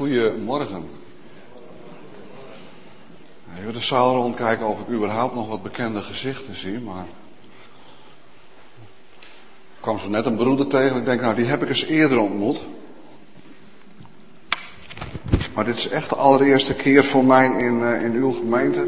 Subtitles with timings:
[0.00, 0.90] Goedemorgen.
[3.58, 7.04] Even de zaal rondkijken of ik überhaupt nog wat bekende gezichten zie, maar...
[9.20, 10.96] Ik kwam zo net een broeder tegen.
[10.96, 12.62] Ik denk, nou, die heb ik eens eerder ontmoet.
[15.54, 18.86] Maar dit is echt de allereerste keer voor mij in, uh, in uw gemeente.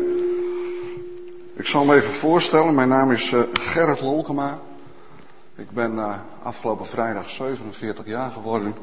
[1.55, 2.75] Ik zal me even voorstellen.
[2.75, 4.61] Mijn naam is uh, Gerrit Lolkema.
[5.57, 8.75] Ik ben uh, afgelopen vrijdag 47 jaar geworden.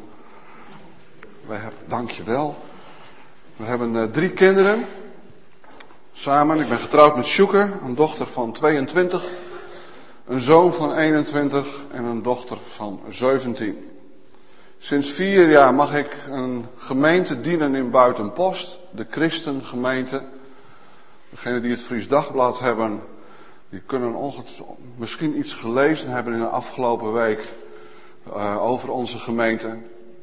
[1.49, 2.55] Wij hebben, dankjewel.
[3.55, 4.85] We hebben uh, drie kinderen.
[6.13, 6.59] Samen.
[6.59, 9.29] Ik ben getrouwd met Sjoeke, een dochter van 22.
[10.27, 13.89] Een zoon van 21 en een dochter van 17.
[14.77, 20.21] Sinds vier jaar mag ik een gemeente dienen in Buitenpost, de Christengemeente.
[21.29, 23.01] Degenen die het Fries Dagblad hebben,
[23.69, 24.33] die kunnen
[24.95, 27.47] misschien iets gelezen hebben in de afgelopen week
[28.27, 29.77] uh, over onze gemeente.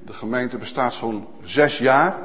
[0.07, 2.17] De gemeente bestaat zo'n zes jaar.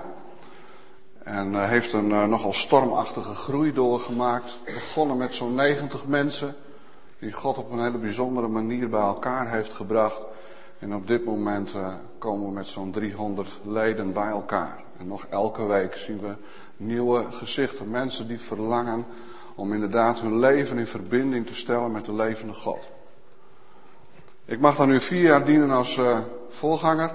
[1.24, 4.58] En uh, heeft een uh, nogal stormachtige groei doorgemaakt.
[4.66, 6.56] Begonnen met zo'n 90 mensen.
[7.20, 10.26] Die God op een hele bijzondere manier bij elkaar heeft gebracht.
[10.80, 14.84] En op dit moment uh, komen we met zo'n 300 leden bij elkaar.
[14.98, 16.36] En nog elke week zien we
[16.78, 17.90] nieuwe gezichten.
[17.90, 19.06] Mensen die verlangen
[19.56, 22.90] om inderdaad hun leven in verbinding te stellen met de levende God.
[24.46, 26.00] Ik mag dan nu vier jaar dienen als
[26.50, 27.12] voorganger.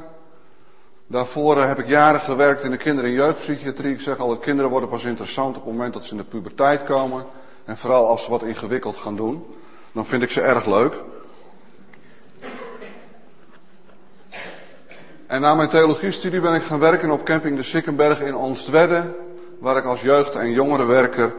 [1.07, 3.93] Daarvoor uh, heb ik jaren gewerkt in de kinder- en jeugdpsychiatrie.
[3.93, 6.25] Ik zeg al, de kinderen worden pas interessant op het moment dat ze in de
[6.25, 7.25] puberteit komen.
[7.65, 9.47] En vooral als ze wat ingewikkeld gaan doen.
[9.93, 10.95] Dan vind ik ze erg leuk.
[15.27, 19.15] En na mijn theologiestudie ben ik gaan werken op camping de Sikkenberg in Onstwedde.
[19.59, 21.35] Waar ik als jeugd- en jongerenwerker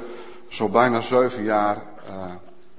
[0.48, 1.78] zo bijna zeven jaar
[2.10, 2.26] uh,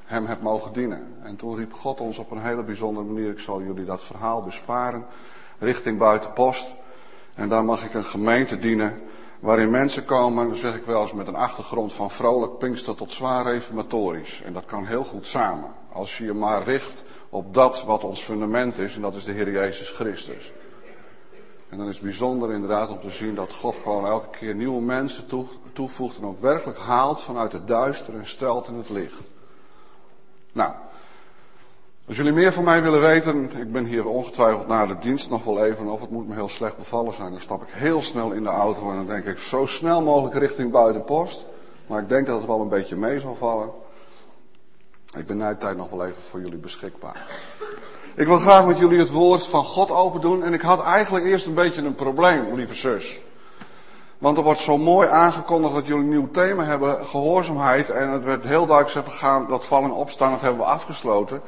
[0.04, 1.16] hem heb mogen dienen.
[1.22, 4.42] En toen riep God ons op een hele bijzondere manier, ik zal jullie dat verhaal
[4.42, 5.06] besparen,
[5.58, 6.68] richting Buitenpost.
[7.34, 9.02] En daar mag ik een gemeente dienen
[9.40, 13.44] waarin mensen komen, zeg ik wel eens, met een achtergrond van vrolijk Pinkster tot zwaar
[13.44, 14.42] reformatorisch.
[14.42, 15.70] En dat kan heel goed samen.
[15.92, 19.32] Als je je maar richt op dat wat ons fundament is, en dat is de
[19.32, 20.52] Heer Jezus Christus.
[21.68, 24.80] En dan is het bijzonder inderdaad om te zien dat God gewoon elke keer nieuwe
[24.80, 25.24] mensen
[25.72, 29.22] toevoegt en ook werkelijk haalt vanuit het duister en stelt in het licht.
[30.52, 30.72] Nou,
[32.08, 35.44] als jullie meer van mij willen weten, ik ben hier ongetwijfeld na de dienst nog
[35.44, 38.32] wel even, of het moet me heel slecht bevallen zijn, dan stap ik heel snel
[38.32, 41.44] in de auto en dan denk ik zo snel mogelijk richting buitenpost.
[41.86, 43.70] Maar ik denk dat het wel een beetje mee zal vallen.
[45.16, 47.26] Ik ben de tijd nog wel even voor jullie beschikbaar.
[48.14, 50.44] Ik wil graag met jullie het woord van God open doen.
[50.44, 53.20] En ik had eigenlijk eerst een beetje een probleem, lieve zus.
[54.18, 57.90] Want er wordt zo mooi aangekondigd dat jullie een nieuw thema hebben, gehoorzaamheid.
[57.90, 61.40] En het werd heel duidelijk gezegd, gaan dat vallen opstaan, dat hebben we afgesloten.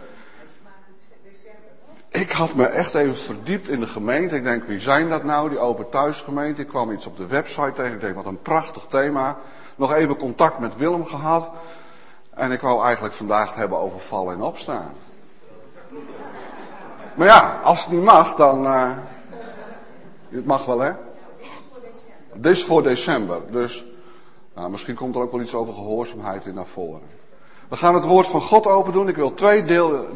[2.11, 4.37] Ik had me echt even verdiept in de gemeente.
[4.37, 6.61] Ik denk, wie zijn dat nou, die open thuisgemeente?
[6.61, 7.93] Ik kwam iets op de website tegen.
[7.93, 9.39] Ik denk, wat een prachtig thema.
[9.77, 11.51] Nog even contact met Willem gehad.
[12.31, 14.93] En ik wou eigenlijk vandaag het hebben over vallen en opstaan.
[17.15, 18.65] Maar ja, als het niet mag, dan.
[18.65, 18.91] Uh,
[20.29, 20.93] het mag wel, hè?
[22.35, 23.41] Dit is voor december.
[23.51, 23.85] Dus
[24.55, 27.20] nou, misschien komt er ook wel iets over gehoorzaamheid in naar voren.
[27.71, 29.09] We gaan het woord van God open doen.
[29.09, 29.65] Ik wil twee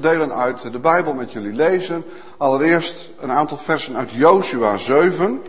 [0.00, 2.04] delen uit de Bijbel met jullie lezen.
[2.36, 5.42] Allereerst een aantal versen uit Joshua 7.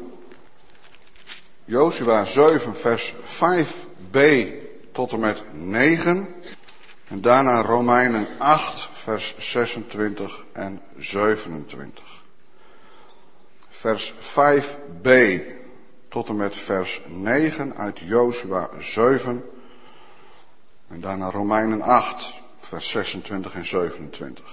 [1.64, 4.20] Joshua 7, vers 5b
[4.92, 6.28] tot en met 9.
[7.08, 12.24] En daarna Romeinen 8, vers 26 en 27.
[13.70, 15.10] Vers 5b
[16.10, 19.44] tot en met vers 9 uit Jozua 7.
[20.96, 24.44] En daarna Romeinen 8, vers 26 en 27.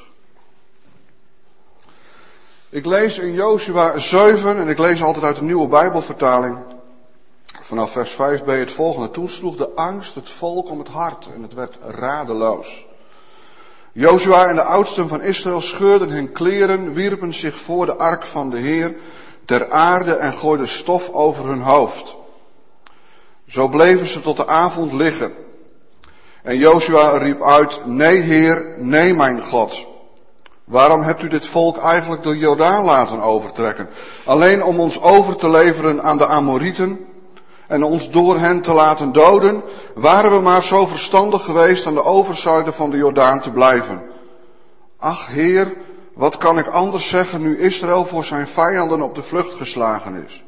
[2.69, 6.59] Ik lees in Jozua 7 en ik lees altijd uit de nieuwe Bijbelvertaling.
[7.61, 9.11] Vanaf vers 5b het volgende.
[9.11, 12.87] Toen sloeg de angst het volk om het hart en het werd radeloos.
[13.93, 18.51] Jozua en de oudsten van Israël scheurden hun kleren, wierpen zich voor de ark van
[18.51, 18.95] de Heer
[19.45, 22.17] ter aarde en gooiden stof over hun hoofd.
[23.47, 25.51] Zo bleven ze tot de avond liggen.
[26.43, 29.87] En Jozua riep uit, nee Heer, nee mijn God.
[30.65, 33.89] Waarom hebt u dit volk eigenlijk de Jordaan laten overtrekken?
[34.25, 37.07] Alleen om ons over te leveren aan de Amorieten
[37.67, 39.63] en ons door hen te laten doden,
[39.95, 44.03] waren we maar zo verstandig geweest aan de overzijde van de Jordaan te blijven.
[44.99, 45.73] Ach Heer,
[46.15, 50.45] wat kan ik anders zeggen nu Israël voor zijn vijanden op de vlucht geslagen is?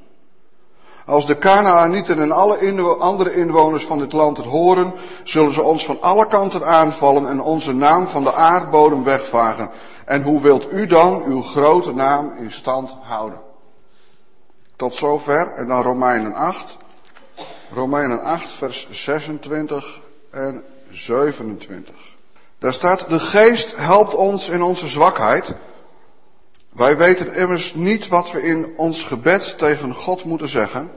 [1.06, 4.92] Als de Kanaanieten en alle andere inwoners van dit land het horen,
[5.24, 9.70] zullen ze ons van alle kanten aanvallen en onze naam van de aardbodem wegvagen.
[10.04, 13.40] En hoe wilt u dan uw grote naam in stand houden?
[14.76, 15.52] Tot zover.
[15.56, 16.76] En dan Romeinen 8.
[17.74, 21.94] Romeinen 8, vers 26 en 27.
[22.58, 25.54] Daar staat, de geest helpt ons in onze zwakheid.
[26.74, 30.90] Wij weten immers niet wat we in ons gebed tegen God moeten zeggen.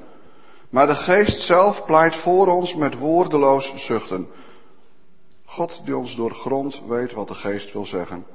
[0.70, 4.30] Maar de geest zelf pleit voor ons met woordeloos zuchten.
[5.46, 8.26] God die ons doorgrond weet wat de geest wil zeggen.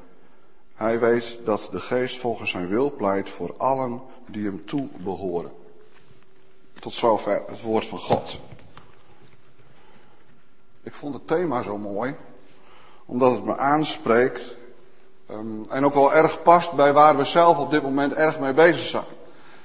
[0.74, 5.52] Hij weet dat de geest volgens zijn wil pleit voor allen die hem toe behoren.
[6.80, 8.40] Tot zover het woord van God.
[10.82, 12.14] Ik vond het thema zo mooi,
[13.06, 14.56] omdat het me aanspreekt
[15.32, 18.52] um, en ook wel erg past bij waar we zelf op dit moment erg mee
[18.52, 19.04] bezig zijn.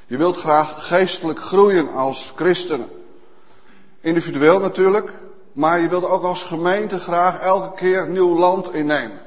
[0.05, 2.89] Je wilt graag geestelijk groeien als christenen.
[4.01, 5.11] Individueel natuurlijk,
[5.53, 9.19] maar je wilt ook als gemeente graag elke keer nieuw land innemen.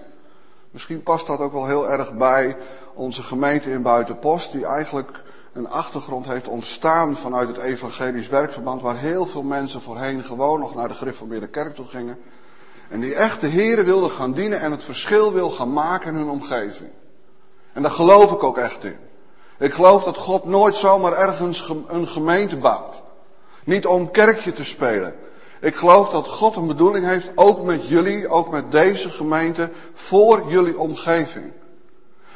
[0.70, 2.56] Misschien past dat ook wel heel erg bij
[2.94, 5.22] onze gemeente in Buitenpost, die eigenlijk
[5.52, 10.74] een achtergrond heeft ontstaan vanuit het evangelisch werkverband, waar heel veel mensen voorheen gewoon nog
[10.74, 12.18] naar de gereformeerde kerk toe gingen.
[12.90, 16.14] En die echt de Heren wilden gaan dienen en het verschil wil gaan maken in
[16.14, 16.90] hun omgeving.
[17.72, 18.96] En daar geloof ik ook echt in.
[19.58, 23.02] Ik geloof dat God nooit zomaar ergens een gemeente bouwt.
[23.64, 25.14] Niet om kerkje te spelen.
[25.60, 30.42] Ik geloof dat God een bedoeling heeft, ook met jullie, ook met deze gemeente, voor
[30.48, 31.52] jullie omgeving.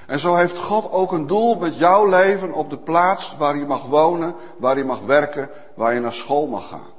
[0.07, 3.67] En zo heeft God ook een doel met jouw leven op de plaats waar je
[3.67, 6.93] mag wonen, waar je mag werken, waar je naar school mag gaan.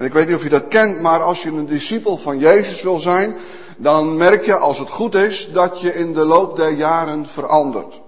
[0.00, 2.82] En ik weet niet of je dat kent, maar als je een discipel van Jezus
[2.82, 3.36] wil zijn,
[3.76, 8.00] dan merk je als het goed is dat je in de loop der jaren verandert.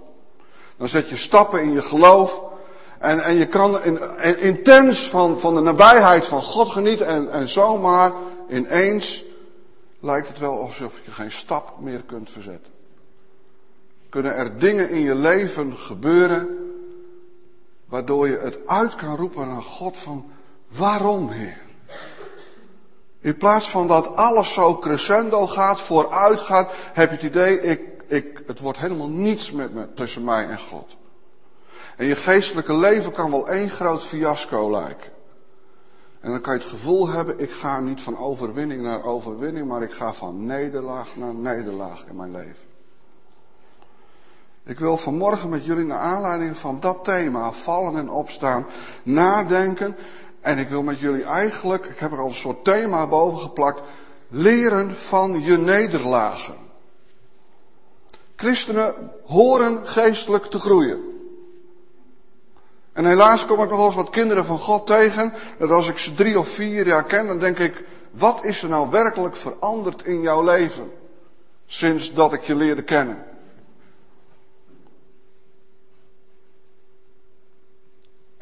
[0.77, 2.43] Dan zet je stappen in je geloof
[2.99, 3.99] en, en je kan in,
[4.39, 8.13] intens van, van de nabijheid van God genieten en, en zomaar
[8.49, 9.25] ineens
[10.01, 12.73] lijkt het wel alsof je geen stap meer kunt verzetten.
[14.09, 16.49] Kunnen er dingen in je leven gebeuren
[17.85, 20.31] waardoor je het uit kan roepen naar God van
[20.69, 21.62] waarom Heer?
[23.23, 27.81] In plaats van dat alles zo crescendo gaat, vooruit gaat, heb je het idee, ik,
[28.07, 30.97] ik, het wordt helemaal niets met me, tussen mij en God.
[31.97, 35.11] En je geestelijke leven kan wel één groot fiasco lijken.
[36.21, 39.83] En dan kan je het gevoel hebben, ik ga niet van overwinning naar overwinning, maar
[39.83, 42.71] ik ga van nederlaag naar nederlaag in mijn leven.
[44.65, 48.67] Ik wil vanmorgen met jullie naar aanleiding van dat thema, vallen en opstaan,
[49.03, 49.97] nadenken.
[50.43, 53.81] En ik wil met jullie eigenlijk, ik heb er al een soort thema boven geplakt,
[54.29, 56.55] leren van je nederlagen.
[58.37, 61.01] Christenen horen geestelijk te groeien.
[62.93, 65.33] En helaas kom ik nog wel eens wat kinderen van God tegen.
[65.59, 68.69] Dat als ik ze drie of vier jaar ken, dan denk ik, wat is er
[68.69, 70.93] nou werkelijk veranderd in jouw leven?
[71.67, 73.25] Sinds dat ik je leerde kennen.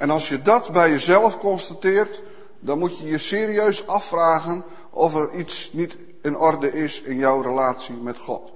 [0.01, 2.23] En als je dat bij jezelf constateert,
[2.59, 7.41] dan moet je je serieus afvragen of er iets niet in orde is in jouw
[7.41, 8.53] relatie met God.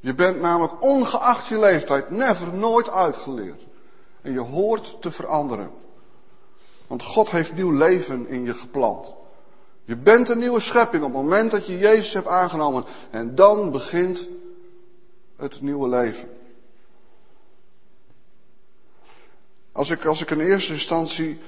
[0.00, 3.66] Je bent namelijk ongeacht je leeftijd never nooit uitgeleerd.
[4.22, 5.70] En je hoort te veranderen.
[6.86, 9.12] Want God heeft nieuw leven in je geplant.
[9.84, 12.84] Je bent een nieuwe schepping op het moment dat je Jezus hebt aangenomen.
[13.10, 14.28] En dan begint
[15.36, 16.35] het nieuwe leven.
[19.76, 21.40] Als ik, als ik in eerste instantie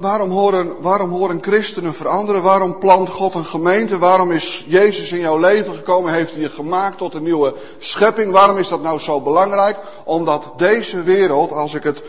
[0.00, 2.42] Waarom horen, waarom horen christenen veranderen?
[2.42, 3.98] Waarom plant God een gemeente?
[3.98, 6.12] Waarom is Jezus in jouw leven gekomen?
[6.12, 8.32] Heeft hij je gemaakt tot een nieuwe schepping?
[8.32, 9.76] Waarom is dat nou zo belangrijk?
[10.04, 12.02] Omdat deze wereld, als ik het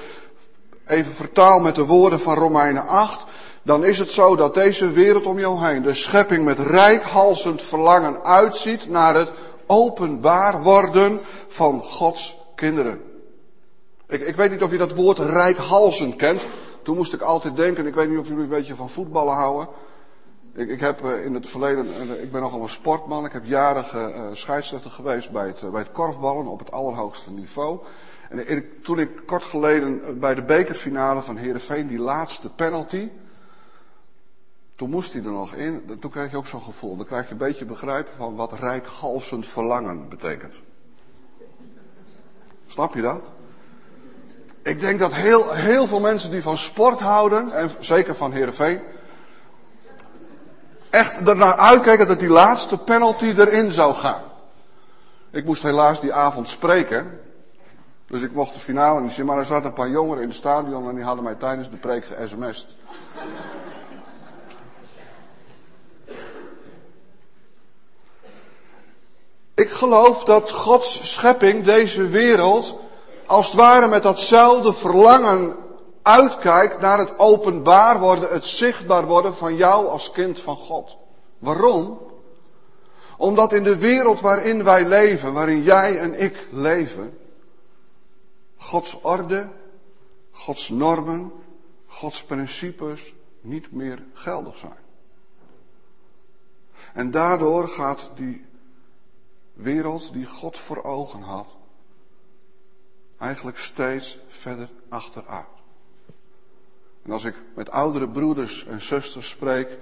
[0.87, 3.25] even vertaal met de woorden van Romeinen 8,
[3.63, 8.23] dan is het zo dat deze wereld om jou heen, de schepping met rijkhalsend verlangen
[8.23, 9.31] uitziet naar het
[9.65, 13.10] openbaar worden van Gods kinderen.
[14.11, 16.45] Ik, ik weet niet of je dat woord rijkhalsend kent.
[16.81, 19.67] Toen moest ik altijd denken, ik weet niet of jullie een beetje van voetballen houden.
[20.53, 23.45] Ik, ik heb eh, in het verleden, eh, ik ben nogal een sportman, ik heb
[23.45, 27.79] jaren uh, scheidsrechter geweest bij het, bij het korfballen op het allerhoogste niveau.
[28.29, 33.09] En toen ik kort geleden bij de bekerfinale van Herenveen die laatste penalty,
[34.75, 35.99] toen moest hij er nog in.
[35.99, 36.97] Toen krijg je ook zo'n gevoel.
[36.97, 40.61] Dan krijg je een beetje begrijpen van wat rijkhalsend verlangen betekent.
[42.67, 43.23] Snap je dat?
[44.63, 48.81] Ik denk dat heel, heel veel mensen die van sport houden, en zeker van Heerenveen,
[50.89, 54.21] echt ernaar uitkijken dat die laatste penalty erin zou gaan.
[55.31, 57.19] Ik moest helaas die avond spreken.
[58.07, 59.25] Dus ik mocht de finale niet zien.
[59.25, 61.77] Maar er zaten een paar jongeren in het stadion en die hadden mij tijdens de
[61.77, 62.75] preek ge-sms'd.
[69.53, 72.79] Ik geloof dat Gods schepping, deze wereld,
[73.31, 75.55] als het ware met datzelfde verlangen
[76.01, 80.97] uitkijkt naar het openbaar worden, het zichtbaar worden van jou als kind van God.
[81.39, 81.99] Waarom?
[83.17, 87.17] Omdat in de wereld waarin wij leven, waarin jij en ik leven,
[88.57, 89.47] Gods orde,
[90.31, 91.31] Gods normen,
[91.87, 94.83] Gods principes niet meer geldig zijn.
[96.93, 98.45] En daardoor gaat die
[99.53, 101.55] wereld die God voor ogen had,
[103.21, 105.45] eigenlijk steeds verder achteruit.
[107.03, 109.77] En als ik met oudere broeders en zusters spreek,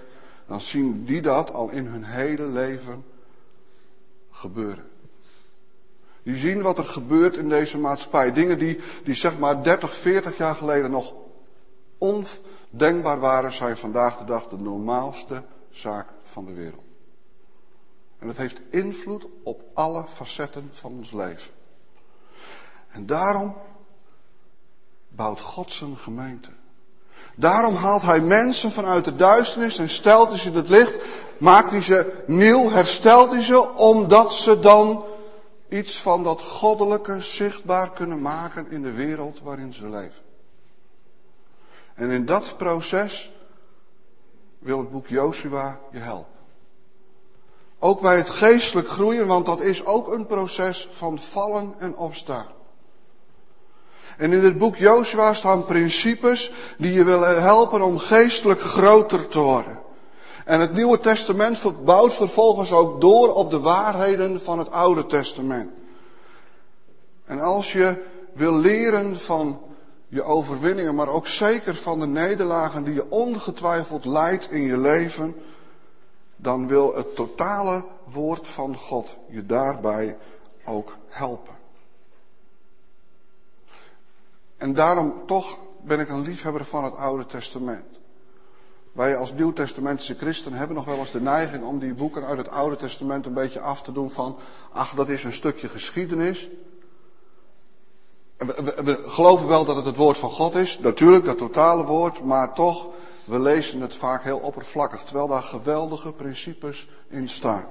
[0.48, 3.06] dan zien die dat al in hun hele leven
[4.32, 4.88] gebeuren.
[6.24, 8.34] Die zien wat er gebeurt in deze maatschappij.
[8.34, 11.14] Dingen die, die zeg maar 30, 40 jaar geleden nog
[11.98, 16.84] ondenkbaar waren, zijn vandaag de dag de normaalste zaak van de wereld.
[18.18, 21.58] En het heeft invloed op alle facetten van ons leven.
[22.90, 23.56] En daarom
[25.10, 26.50] bouwt God zijn gemeente.
[27.36, 31.00] Daarom haalt hij mensen vanuit de duisternis en stelt hij ze in het licht.
[31.38, 35.04] Maakt hij ze nieuw, herstelt hij ze, omdat ze dan
[35.70, 40.24] iets van dat goddelijke zichtbaar kunnen maken in de wereld waarin ze leven.
[41.94, 43.32] En in dat proces
[44.60, 46.38] wil het boek Joshua je helpen.
[47.80, 52.48] Ook bij het geestelijk groeien, want dat is ook een proces van vallen en opstaan.
[54.20, 59.40] En in het boek Joshua staan principes die je willen helpen om geestelijk groter te
[59.40, 59.80] worden.
[60.46, 65.72] En het Nieuwe Testament bouwt vervolgens ook door op de waarheden van het Oude Testament.
[67.26, 69.62] En als je wil leren van
[70.08, 75.36] je overwinningen, maar ook zeker van de nederlagen die je ongetwijfeld leidt in je leven,
[76.36, 80.18] dan wil het totale woord van God je daarbij
[80.66, 81.59] ook helpen.
[84.60, 87.86] En daarom toch ben ik een liefhebber van het Oude Testament.
[88.92, 92.50] Wij als Nieuw-Testamentische christenen hebben nog wel eens de neiging om die boeken uit het
[92.50, 94.38] Oude Testament een beetje af te doen van,
[94.72, 96.50] ach, dat is een stukje geschiedenis.
[98.38, 102.54] We, geloven wel dat het het woord van God is, natuurlijk, dat totale woord, maar
[102.54, 102.88] toch,
[103.24, 107.68] we lezen het vaak heel oppervlakkig, terwijl daar geweldige principes in staan.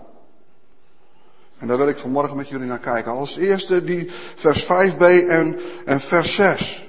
[1.58, 3.12] En daar wil ik vanmorgen met jullie naar kijken.
[3.12, 6.88] Als eerste die vers 5b en, en vers 6.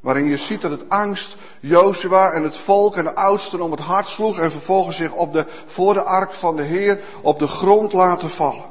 [0.00, 3.80] Waarin je ziet dat het angst Jozua en het volk en de oudsten om het
[3.80, 7.46] hart sloeg en vervolgens zich op de, voor de ark van de Heer op de
[7.46, 8.64] grond laten vallen.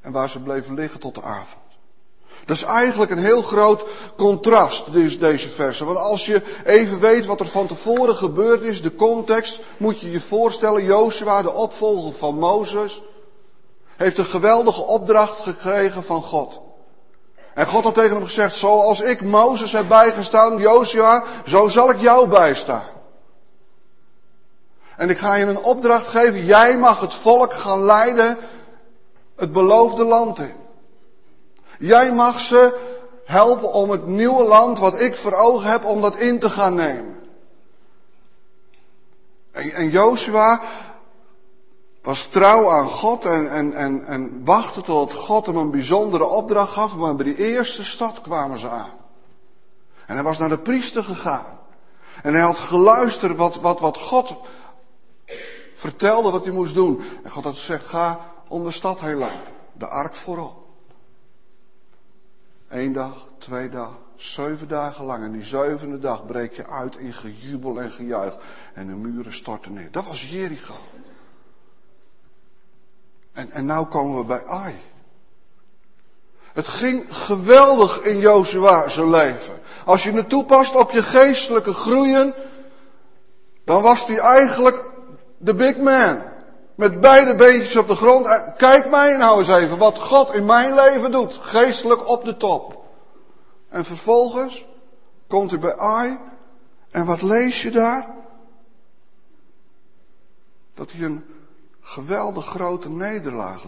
[0.00, 1.62] En waar ze bleven liggen tot de avond.
[2.44, 3.84] Dat is eigenlijk een heel groot
[4.16, 5.86] contrast, deze versen.
[5.86, 10.10] Want als je even weet wat er van tevoren gebeurd is, de context, moet je
[10.10, 13.02] je voorstellen, Jozua, de opvolger van Mozes,
[13.98, 16.60] heeft een geweldige opdracht gekregen van God.
[17.54, 22.00] En God had tegen hem gezegd, zoals ik Mozes heb bijgestaan, Joshua, zo zal ik
[22.00, 22.84] jou bijstaan.
[24.96, 28.38] En ik ga je een opdracht geven, jij mag het volk gaan leiden
[29.36, 30.54] het beloofde land in.
[31.78, 32.78] Jij mag ze
[33.24, 36.74] helpen om het nieuwe land wat ik voor ogen heb, om dat in te gaan
[36.74, 37.20] nemen.
[39.52, 40.60] En, en Joshua,
[42.08, 46.72] was trouw aan God en, en, en, en wachtte tot God hem een bijzondere opdracht
[46.72, 46.96] gaf.
[46.96, 48.90] Maar bij die eerste stad kwamen ze aan.
[50.06, 51.58] En hij was naar de priester gegaan.
[52.22, 54.36] En hij had geluisterd wat, wat, wat God
[55.74, 57.02] vertelde wat hij moest doen.
[57.24, 59.40] En God had gezegd, ga om de stad heen lopen.
[59.72, 60.66] De ark voorop.
[62.68, 65.24] Eén dag, twee dagen, zeven dagen lang.
[65.24, 68.36] En die zevende dag breek je uit in gejubel en gejuich.
[68.74, 69.90] En de muren storten neer.
[69.90, 70.74] Dat was Jericho.
[73.38, 74.80] En, en nou komen we bij Ai.
[76.52, 79.60] Het ging geweldig in Jozua zijn leven.
[79.84, 82.34] Als je het toepast op je geestelijke groeien,
[83.64, 84.84] dan was hij eigenlijk
[85.36, 86.22] de big man.
[86.74, 88.54] Met beide beentjes op de grond.
[88.56, 91.34] Kijk mij nou eens even wat God in mijn leven doet.
[91.36, 92.84] Geestelijk op de top.
[93.68, 94.66] En vervolgens
[95.26, 96.18] komt hij bij Ai.
[96.90, 98.06] En wat lees je daar?
[100.74, 101.37] Dat hij een
[101.88, 103.62] geweldig grote nederlaag.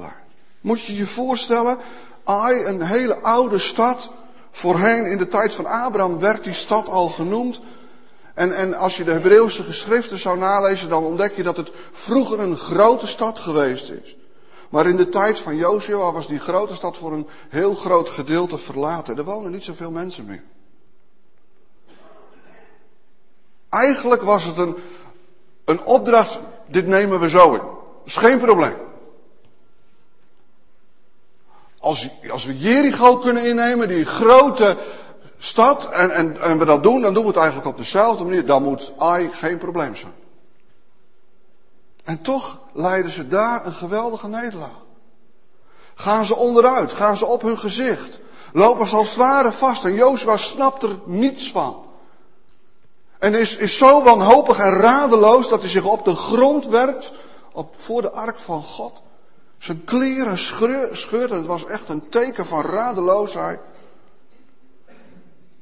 [0.60, 1.78] Moet je je voorstellen,
[2.24, 4.10] Ai, een hele oude stad.
[4.50, 7.60] Voorheen in de tijd van Abraham werd die stad al genoemd.
[8.34, 12.40] En, en als je de Hebreeuwse geschriften zou nalezen, dan ontdek je dat het vroeger
[12.40, 14.16] een grote stad geweest is.
[14.68, 18.58] Maar in de tijd van Joshua was die grote stad voor een heel groot gedeelte
[18.58, 19.18] verlaten.
[19.18, 20.42] Er wonen niet zoveel mensen meer.
[23.68, 24.76] Eigenlijk was het een,
[25.64, 27.78] een opdracht, dit nemen we zo in
[28.10, 28.76] is geen probleem.
[31.78, 34.76] Als, als we Jericho kunnen innemen, die grote
[35.38, 38.46] stad, en, en, en we dat doen, dan doen we het eigenlijk op dezelfde manier.
[38.46, 40.12] Dan moet Ai geen probleem zijn.
[42.04, 44.80] En toch leiden ze daar een geweldige nederlaag.
[45.94, 48.20] Gaan ze onderuit, gaan ze op hun gezicht.
[48.52, 51.84] Lopen ze als het vast en Jozua snapt er niets van.
[53.18, 57.12] En is, is zo wanhopig en radeloos dat hij zich op de grond werpt
[57.60, 59.02] op, voor de ark van God.
[59.58, 60.38] Zijn kleren
[60.92, 63.60] scheurt en het was echt een teken van radeloosheid.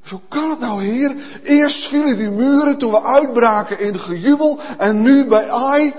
[0.03, 1.17] Zo kan het nou, Heer?
[1.43, 5.95] Eerst vielen die muren toen we uitbraken in gejubel en nu bij Ai.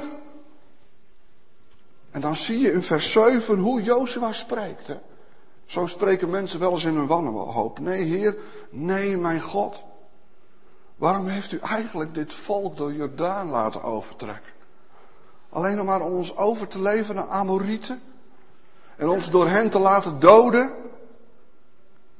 [2.12, 4.88] En dan zie je in vers 7 hoe Jozua spreekt.
[5.65, 7.79] Zo spreken mensen wel eens in hun wanhoop.
[7.79, 8.38] Nee, Heer,
[8.70, 9.84] nee, mijn God.
[10.96, 14.58] Waarom heeft u eigenlijk dit volk door Jordaan laten overtrekken?
[15.50, 18.01] Alleen om maar ons over te leveren aan Amorieten?
[18.96, 20.72] En ons door hen te laten doden?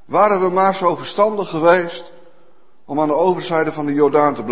[0.04, 2.12] Waren we maar zo verstandig geweest
[2.84, 4.44] om aan de overzijde van de Jordaan te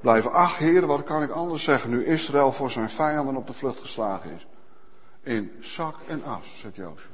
[0.00, 0.32] blijven?
[0.32, 3.80] Ach, heren, wat kan ik anders zeggen nu Israël voor zijn vijanden op de vlucht
[3.80, 4.46] geslagen is?
[5.22, 7.10] In zak en as, zegt Jozua.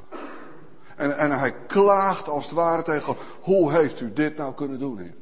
[0.97, 3.19] En, en hij klaagt als het ware tegen God.
[3.41, 5.15] Hoe heeft u dit nou kunnen doen, heer?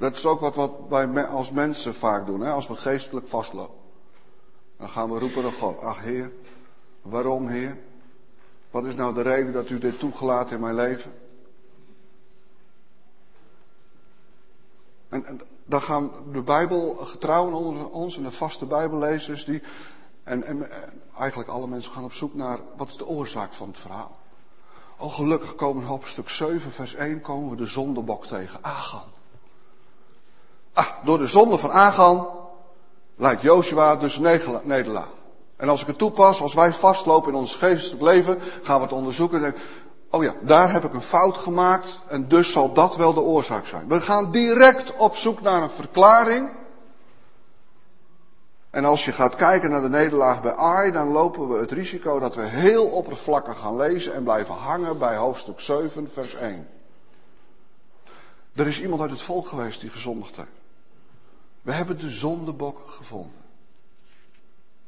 [0.00, 2.50] Dat is ook wat, wij als mensen vaak doen, hè?
[2.50, 3.76] als we geestelijk vastlopen.
[4.76, 5.80] Dan gaan we roepen naar God.
[5.80, 6.32] Ach Heer,
[7.02, 7.78] waarom Heer?
[8.70, 11.12] Wat is nou de reden dat u dit toegelaten in mijn leven?
[15.08, 19.62] En, dan gaan de Bijbel getrouwen onder ons en de vaste Bijbellezers die.
[20.22, 20.70] En, en,
[21.18, 24.10] eigenlijk alle mensen gaan op zoek naar wat is de oorzaak van het verhaal.
[24.98, 29.18] Oh, gelukkig komen we op stuk 7, vers 1 komen we de zondebok tegen, Agan.
[30.72, 32.28] Ah, door de zonde van Agan
[33.16, 34.18] lijkt Joshua dus
[34.62, 35.08] nederlaag.
[35.56, 38.92] En als ik het toepas, als wij vastlopen in ons geestelijk leven, gaan we het
[38.92, 39.54] onderzoeken en
[40.10, 43.66] oh ja, daar heb ik een fout gemaakt en dus zal dat wel de oorzaak
[43.66, 43.88] zijn.
[43.88, 46.50] We gaan direct op zoek naar een verklaring.
[48.70, 52.18] En als je gaat kijken naar de nederlaag bij Ai, dan lopen we het risico
[52.18, 56.68] dat we heel oppervlakkig gaan lezen en blijven hangen bij hoofdstuk 7, vers 1.
[58.54, 60.59] Er is iemand uit het volk geweest die gezondigd heeft.
[61.62, 63.40] We hebben de zondebok gevonden.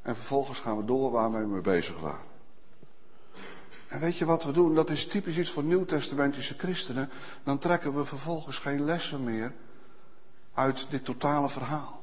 [0.03, 2.31] En vervolgens gaan we door waar we mee bezig waren.
[3.89, 4.75] En weet je wat we doen?
[4.75, 7.11] Dat is typisch iets voor nieuwtestamentische christenen.
[7.45, 9.53] Dan trekken we vervolgens geen lessen meer
[10.55, 12.01] uit dit totale verhaal.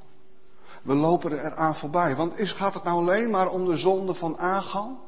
[0.82, 2.16] We lopen er aan voorbij.
[2.16, 5.00] Want is, gaat het nou alleen maar om de zonde van Agan?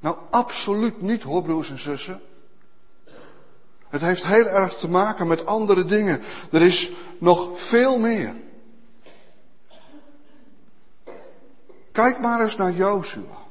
[0.00, 2.20] Nou, absoluut niet hoor, broers en zussen.
[3.88, 6.22] Het heeft heel erg te maken met andere dingen.
[6.52, 8.34] Er is nog veel meer.
[11.92, 13.44] Kijk maar eens naar Jozua.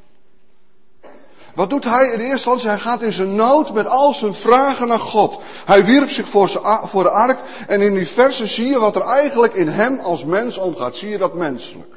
[1.56, 2.68] Wat doet hij in eerste instantie?
[2.68, 5.40] Hij gaat in zijn nood met al zijn vragen naar God.
[5.66, 9.54] Hij wierp zich voor, de ark en in die versen zie je wat er eigenlijk
[9.54, 10.96] in hem als mens omgaat.
[10.96, 11.96] Zie je dat menselijk?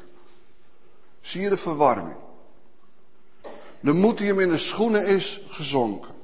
[1.21, 2.15] Zie je de verwarming?
[3.79, 6.15] De moed die hem in de schoenen is gezonken.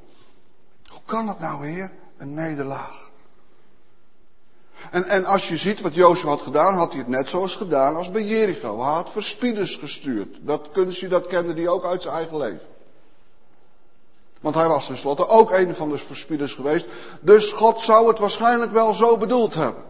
[0.88, 1.92] Hoe kan dat nou weer?
[2.18, 3.06] Een nederlaag.
[4.92, 7.96] En, en als je ziet wat Jozef had gedaan, had hij het net zoals gedaan
[7.96, 8.84] als bij Jericho.
[8.84, 10.38] Hij had verspieders gestuurd.
[10.42, 12.68] Dat kunstje, dat kende hij ook uit zijn eigen leven.
[14.42, 16.88] Want hij was tenslotte ook een van de verspieders geweest.
[17.22, 19.84] Dus God zou het waarschijnlijk wel zo bedoeld hebben.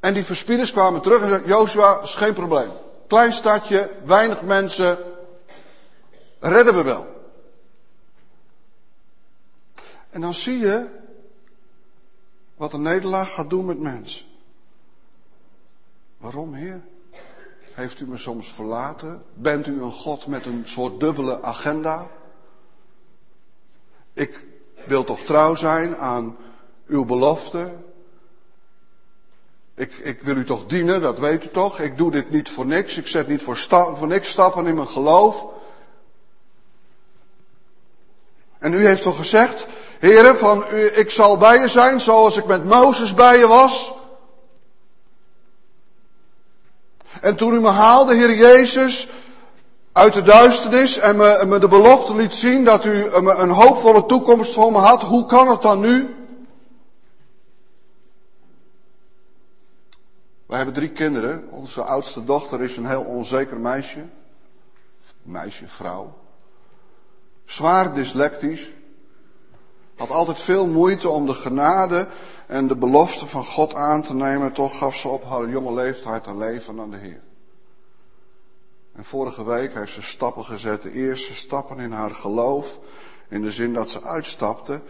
[0.00, 2.70] En die verspieders kwamen terug en zeiden, Joshua, is geen probleem.
[3.06, 4.98] Klein stadje, weinig mensen,
[6.40, 7.21] redden we wel.
[10.12, 10.86] En dan zie je
[12.56, 14.26] wat een nederlaag gaat doen met mensen.
[16.16, 16.80] Waarom, Heer?
[17.62, 19.22] Heeft u me soms verlaten?
[19.34, 22.10] Bent u een God met een soort dubbele agenda?
[24.12, 24.46] Ik
[24.86, 26.36] wil toch trouw zijn aan
[26.86, 27.72] uw belofte?
[29.74, 31.80] Ik, ik wil u toch dienen, dat weet u toch?
[31.80, 32.96] Ik doe dit niet voor niks.
[32.96, 33.56] Ik zet niet voor,
[33.96, 35.46] voor niks stappen in mijn geloof.
[38.58, 39.66] En u heeft toch gezegd,
[40.08, 43.94] heren, van u, ik zal bij je zijn zoals ik met Mozes bij je was.
[47.20, 49.08] En toen u me haalde, Heer Jezus,
[49.92, 54.06] uit de duisternis en me, me de belofte liet zien dat u me een hoopvolle
[54.06, 56.16] toekomst voor me had, hoe kan het dan nu?
[60.46, 61.48] Wij hebben drie kinderen.
[61.50, 64.04] Onze oudste dochter is een heel onzeker meisje.
[65.22, 66.14] Meisje, vrouw.
[67.44, 68.70] Zwaar dyslectisch.
[69.96, 72.08] Had altijd veel moeite om de genade
[72.46, 74.52] en de belofte van God aan te nemen.
[74.52, 77.22] Toch gaf ze op haar jonge leeftijd haar leven aan de Heer.
[78.92, 82.78] En vorige week heeft ze stappen gezet, de eerste stappen in haar geloof.
[83.28, 84.80] In de zin dat ze uitstapte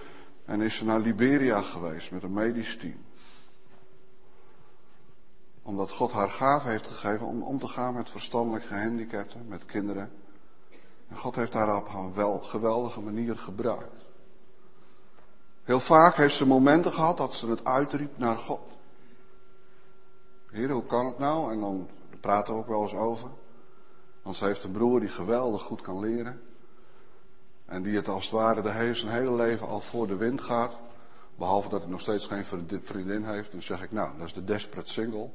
[0.45, 3.05] en is ze naar Liberia geweest met een medisch team.
[5.63, 10.13] Omdat God haar gave heeft gegeven om om te gaan met verstandelijk gehandicapten, met kinderen.
[11.09, 14.09] En God heeft haar op een wel, geweldige manier gebruikt.
[15.63, 18.61] Heel vaak heeft ze momenten gehad dat ze het uitriep naar God.
[20.51, 21.53] Heer, hoe kan het nou?
[21.53, 21.89] En dan
[22.21, 23.29] praten we ook wel eens over.
[24.23, 26.43] Want ze heeft een broer die geweldig goed kan leren.
[27.65, 30.41] En die het als het ware de hele, zijn hele leven al voor de wind
[30.41, 30.73] gaat.
[31.35, 32.45] Behalve dat hij nog steeds geen
[32.83, 33.53] vriendin heeft.
[33.53, 35.31] Dan zeg ik, nou, dat is de desperate single.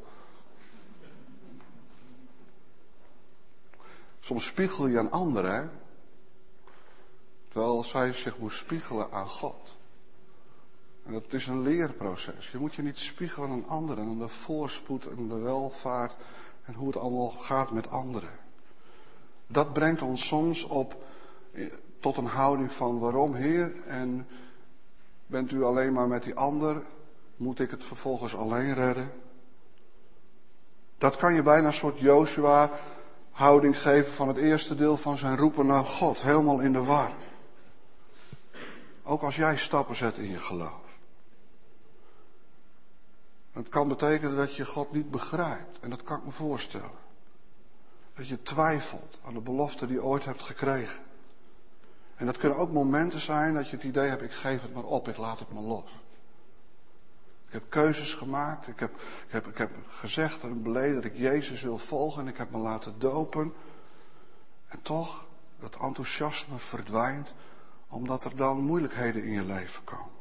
[4.19, 5.71] Soms spiegel je aan anderen,
[7.47, 9.76] terwijl zij zich moet spiegelen aan God.
[11.07, 12.51] En dat is een leerproces.
[12.51, 16.15] Je moet je niet spiegelen aan anderen, aan de voorspoed en de welvaart
[16.65, 18.39] en hoe het allemaal gaat met anderen.
[19.47, 21.03] Dat brengt ons soms op
[21.99, 24.27] tot een houding van waarom Heer en
[25.25, 26.81] bent u alleen maar met die ander?
[27.35, 29.11] Moet ik het vervolgens alleen redden?
[30.97, 32.71] Dat kan je bijna een soort Joshua
[33.31, 37.11] houding geven van het eerste deel van zijn roepen naar God, helemaal in de war.
[39.03, 40.86] Ook als jij stappen zet in je geloof.
[43.57, 45.79] Het kan betekenen dat je God niet begrijpt.
[45.79, 47.05] En dat kan ik me voorstellen.
[48.13, 51.03] Dat je twijfelt aan de belofte die je ooit hebt gekregen.
[52.15, 54.83] En dat kunnen ook momenten zijn dat je het idee hebt, ik geef het maar
[54.83, 56.01] op, ik laat het maar los.
[57.47, 61.17] Ik heb keuzes gemaakt, ik heb, ik heb, ik heb gezegd en beleden dat ik
[61.17, 63.53] Jezus wil volgen en ik heb me laten dopen.
[64.67, 65.25] En toch,
[65.59, 67.33] dat enthousiasme verdwijnt
[67.87, 70.16] omdat er dan moeilijkheden in je leven komen.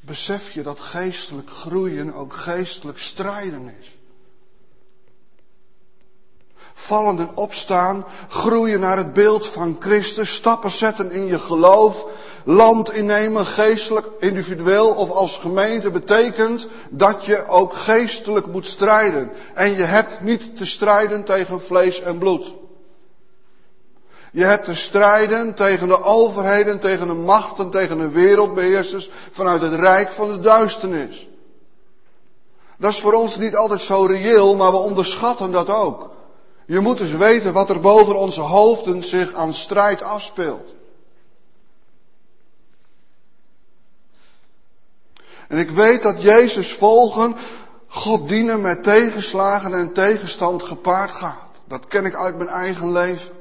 [0.00, 3.98] Besef je dat geestelijk groeien ook geestelijk strijden is
[6.80, 12.06] vallen en opstaan, groeien naar het beeld van Christus, stappen zetten in je geloof,
[12.44, 19.30] land innemen, geestelijk, individueel of als gemeente, betekent dat je ook geestelijk moet strijden.
[19.54, 22.54] En je hebt niet te strijden tegen vlees en bloed.
[24.32, 29.74] Je hebt te strijden tegen de overheden, tegen de machten, tegen de wereldbeheersers vanuit het
[29.74, 31.28] rijk van de duisternis.
[32.76, 36.10] Dat is voor ons niet altijd zo reëel, maar we onderschatten dat ook.
[36.66, 40.74] Je moet dus weten wat er boven onze hoofden zich aan strijd afspeelt.
[45.48, 47.36] En ik weet dat Jezus volgen,
[47.86, 51.60] God dienen met tegenslagen en tegenstand gepaard gaat.
[51.64, 53.39] Dat ken ik uit mijn eigen leven.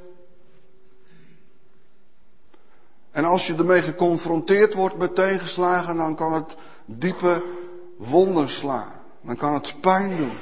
[3.11, 7.43] En als je ermee geconfronteerd wordt met tegenslagen, dan kan het diepe
[7.97, 8.93] wonden slaan.
[9.21, 10.37] Dan kan het pijn doen.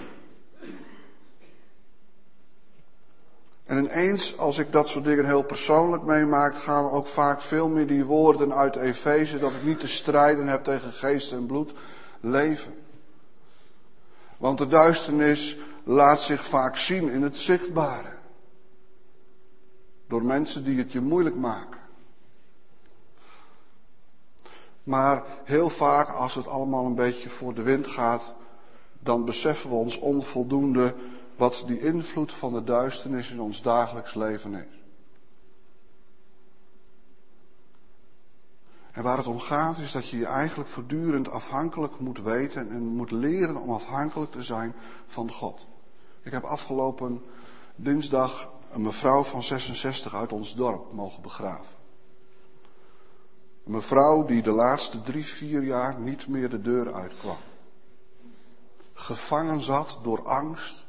[3.67, 7.87] En ineens, als ik dat soort dingen heel persoonlijk meemaak, gaan ook vaak veel meer
[7.87, 11.73] die woorden uit Efeze, dat ik niet te strijden heb tegen geest en bloed,
[12.19, 12.73] leven.
[14.37, 18.15] Want de duisternis laat zich vaak zien in het zichtbare.
[20.07, 21.79] Door mensen die het je moeilijk maken.
[24.87, 28.35] Maar heel vaak, als het allemaal een beetje voor de wind gaat,
[28.99, 30.95] dan beseffen we ons onvoldoende
[31.35, 34.81] wat die invloed van de duisternis in ons dagelijks leven is.
[38.91, 42.83] En waar het om gaat is dat je je eigenlijk voortdurend afhankelijk moet weten en
[42.83, 44.73] moet leren om afhankelijk te zijn
[45.07, 45.65] van God.
[46.21, 47.23] Ik heb afgelopen
[47.75, 51.76] dinsdag een mevrouw van 66 uit ons dorp mogen begraven.
[53.67, 57.37] Een mevrouw die de laatste drie, vier jaar niet meer de deur uitkwam.
[58.93, 60.85] Gevangen zat door angst,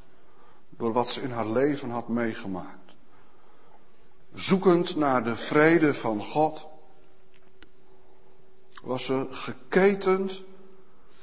[0.70, 2.92] door wat ze in haar leven had meegemaakt.
[4.34, 6.66] Zoekend naar de vrede van God,
[8.82, 10.44] was ze geketend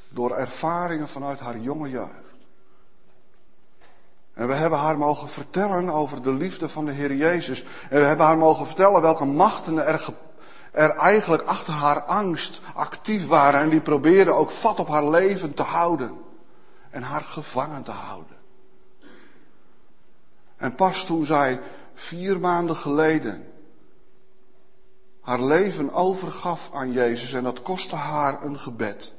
[0.10, 2.24] door ervaringen vanuit haar jonge jeugd.
[4.34, 7.66] En we hebben haar mogen vertellen over de liefde van de Heer Jezus.
[7.90, 10.14] En we hebben haar mogen vertellen welke machten er,
[10.76, 13.60] er eigenlijk achter haar angst actief waren.
[13.60, 16.18] En die probeerden ook vat op haar leven te houden.
[16.90, 18.38] En haar gevangen te houden.
[20.58, 21.62] En pas toen zij
[21.94, 23.54] vier maanden geleden
[25.26, 29.14] haar leven overgaf aan Jezus en dat kostte haar een gebed.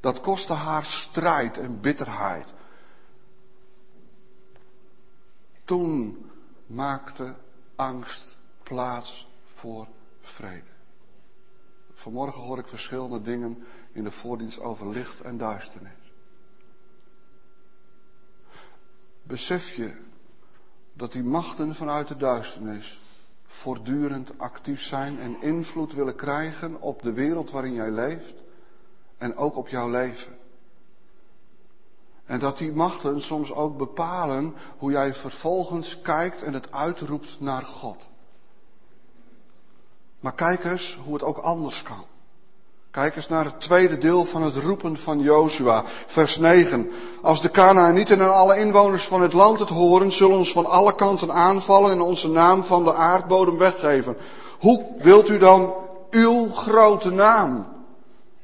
[0.00, 2.52] Dat kostte haar strijd en bitterheid.
[5.64, 6.24] Toen
[6.66, 7.34] maakte
[7.76, 9.86] angst plaats voor
[10.20, 10.67] vrede.
[12.08, 16.12] Vanmorgen hoor ik verschillende dingen in de voordienst over licht en duisternis.
[19.22, 19.96] Besef je
[20.92, 23.00] dat die machten vanuit de duisternis
[23.46, 28.34] voortdurend actief zijn en invloed willen krijgen op de wereld waarin jij leeft
[29.18, 30.38] en ook op jouw leven.
[32.24, 37.64] En dat die machten soms ook bepalen hoe jij vervolgens kijkt en het uitroept naar
[37.64, 38.08] God.
[40.20, 42.04] Maar kijk eens hoe het ook anders kan.
[42.90, 46.90] Kijk eens naar het tweede deel van het roepen van Jozua, vers 9.
[47.22, 50.94] Als de Canaanieten en alle inwoners van het land het horen, zullen ons van alle
[50.94, 54.16] kanten aanvallen en onze naam van de aardbodem weggeven.
[54.58, 55.74] Hoe wilt u dan
[56.10, 57.66] uw grote naam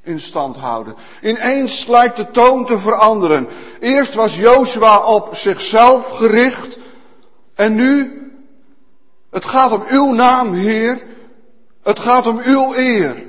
[0.02, 0.94] in stand houden?
[1.22, 3.48] Ineens lijkt de toon te veranderen.
[3.80, 6.78] Eerst was Jozua op zichzelf gericht
[7.54, 8.22] en nu,
[9.30, 11.12] het gaat om uw naam, Heer.
[11.84, 13.26] Het gaat om uw eer.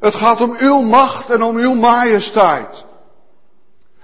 [0.00, 2.84] Het gaat om uw macht en om uw majesteit.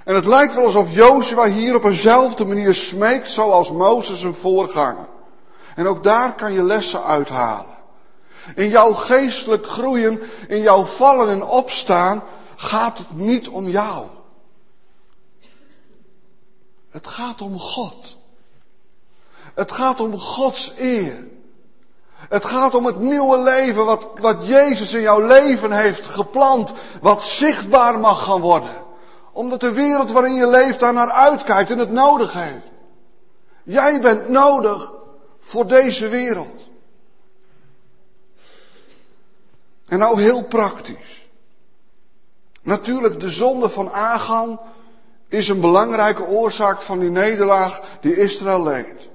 [0.04, 5.08] En het lijkt wel alsof Jozua hier op eenzelfde manier smeekt zoals Mozes een voorganger.
[5.74, 7.78] En ook daar kan je lessen uithalen.
[8.54, 12.22] In jouw geestelijk groeien, in jouw vallen en opstaan,
[12.56, 14.06] gaat het niet om jou.
[16.90, 18.16] Het gaat om God.
[19.54, 21.26] Het gaat om Gods eer.
[22.28, 27.22] Het gaat om het nieuwe leven wat, wat Jezus in jouw leven heeft geplant, wat
[27.22, 28.85] zichtbaar mag gaan worden.
[29.33, 32.70] Omdat de wereld waarin je leeft daar naar uitkijkt en het nodig heeft.
[33.62, 34.92] Jij bent nodig
[35.40, 36.68] voor deze wereld.
[39.87, 41.28] En nou heel praktisch.
[42.62, 44.61] Natuurlijk, de zonde van Agan
[45.28, 49.10] is een belangrijke oorzaak van die nederlaag die Israël leed.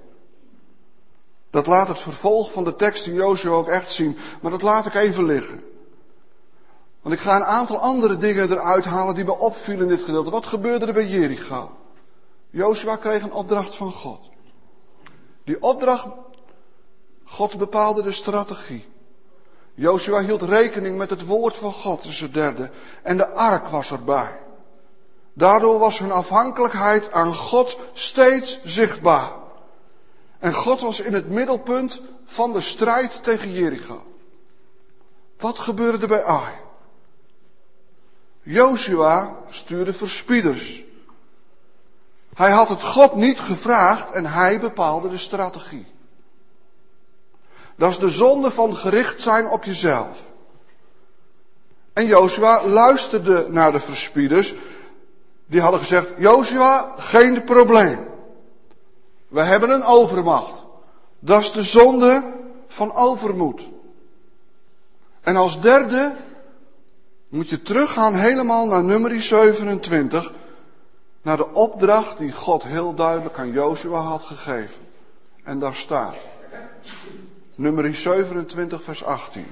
[1.56, 4.18] Dat laat het vervolg van de tekst in Jozua ook echt zien.
[4.42, 5.64] Maar dat laat ik even liggen.
[7.02, 10.30] Want ik ga een aantal andere dingen eruit halen die me opvielen in dit gedeelte.
[10.30, 11.72] Wat gebeurde er bij Jericho?
[12.50, 14.20] Jozua kreeg een opdracht van God.
[15.44, 16.08] Die opdracht,
[17.24, 18.86] God bepaalde de strategie.
[19.74, 22.72] Jozua hield rekening met het woord van God, dus het derde.
[23.04, 24.40] En de ark was erbij.
[25.34, 29.44] Daardoor was hun afhankelijkheid aan God steeds zichtbaar.
[30.40, 34.04] En God was in het middelpunt van de strijd tegen Jericho.
[35.38, 36.54] Wat gebeurde er bij Ai?
[38.42, 40.84] Joshua stuurde verspieders.
[42.34, 45.88] Hij had het God niet gevraagd en hij bepaalde de strategie.
[47.76, 50.20] Dat is de zonde van gericht zijn op jezelf.
[51.94, 54.54] En Joshua luisterde naar de verspieders.
[55.46, 58.15] Die hadden gezegd, Joshua, geen probleem.
[59.36, 60.64] We hebben een overmacht.
[61.20, 62.24] Dat is de zonde
[62.68, 63.70] van overmoed.
[65.22, 66.16] En als derde
[67.28, 70.34] moet je teruggaan helemaal naar nummer 27.
[71.22, 74.84] Naar de opdracht die God heel duidelijk aan Jozua had gegeven.
[75.44, 76.16] En daar staat.
[77.56, 79.46] Nummer 27 vers 18.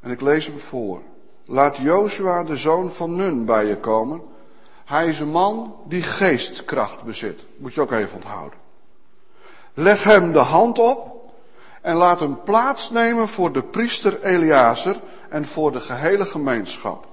[0.00, 1.02] En ik lees hem voor.
[1.44, 4.22] Laat Jozua de zoon van Nun bij je komen
[4.88, 7.40] hij is een man die geestkracht bezit.
[7.56, 8.58] Moet je ook even onthouden.
[9.74, 11.30] Leg hem de hand op
[11.80, 17.06] en laat hem plaatsnemen voor de priester Eliazer en voor de gehele gemeenschap.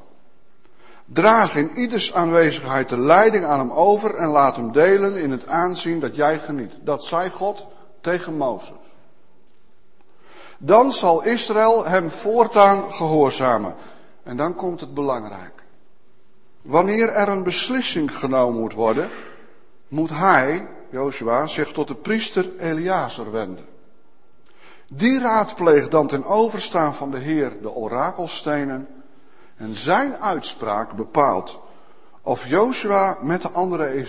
[1.05, 5.47] Draag in ieders aanwezigheid de leiding aan hem over en laat hem delen in het
[5.47, 6.73] aanzien dat jij geniet.
[6.81, 7.65] Dat zei God
[8.01, 8.73] tegen Mozes.
[10.57, 13.75] Dan zal Israël hem voortaan gehoorzamen.
[14.23, 15.64] En dan komt het belangrijk.
[16.65, 19.09] Wanneer er een beslissing genomen moet worden,
[19.87, 23.65] moet hij, Joshua, zich tot de priester Eliazer wenden.
[24.89, 28.87] Die raadpleegt dan ten overstaan van de Heer de orakelstenen
[29.55, 31.59] en zijn uitspraak bepaalt
[32.21, 34.05] of Joshua met de andere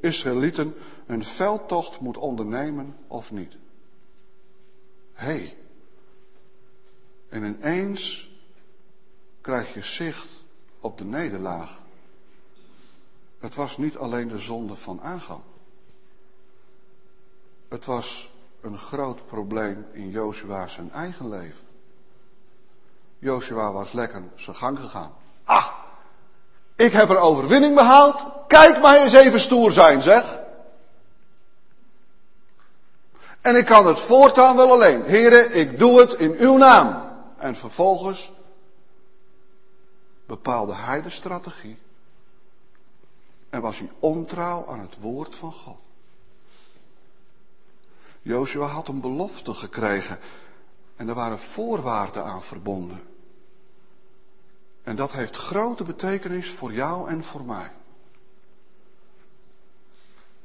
[0.00, 0.74] Israëlieten
[1.06, 3.56] een veldtocht moet ondernemen of niet.
[5.12, 5.56] Hé, hey,
[7.28, 8.30] en ineens
[9.40, 10.44] krijg je zicht
[10.80, 11.84] op de nederlaag
[13.38, 15.42] het was niet alleen de zonde van aangang.
[17.68, 21.66] Het was een groot probleem in Joshua zijn eigen leven.
[23.18, 25.12] Joshua was lekker zijn gang gegaan.
[25.44, 25.66] Ah,
[26.76, 28.26] ik heb er overwinning behaald.
[28.46, 30.40] Kijk maar eens even stoer zijn, zeg.
[33.40, 35.02] En ik kan het voortaan wel alleen.
[35.02, 37.10] Heren, ik doe het in uw naam.
[37.38, 38.32] En vervolgens
[40.26, 41.78] bepaalde hij de strategie
[43.56, 45.78] en was hij ontrouw aan het woord van God.
[48.22, 50.18] Joshua had een belofte gekregen
[50.96, 53.02] en er waren voorwaarden aan verbonden.
[54.82, 57.72] En dat heeft grote betekenis voor jou en voor mij.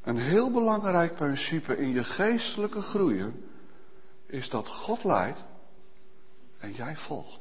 [0.04, 3.50] Een heel belangrijk principe in je geestelijke groeien
[4.26, 5.39] is dat God leidt
[6.60, 7.40] en jij volgt.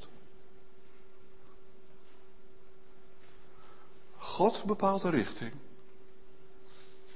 [4.40, 5.53] God bepaalt de richting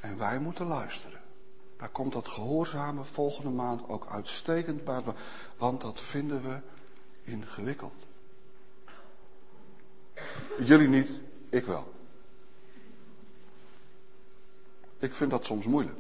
[0.01, 1.21] en wij moeten luisteren.
[1.77, 5.03] Daar komt dat gehoorzame volgende maand ook uitstekend bij,
[5.57, 6.61] want dat vinden we
[7.23, 8.07] ingewikkeld.
[10.59, 11.11] Jullie niet,
[11.49, 11.93] ik wel.
[14.99, 15.99] Ik vind dat soms moeilijk.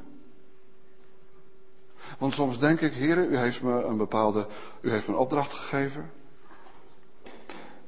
[2.18, 4.46] Want soms denk ik, heren, u heeft me een bepaalde,
[4.80, 6.12] u heeft me een opdracht gegeven.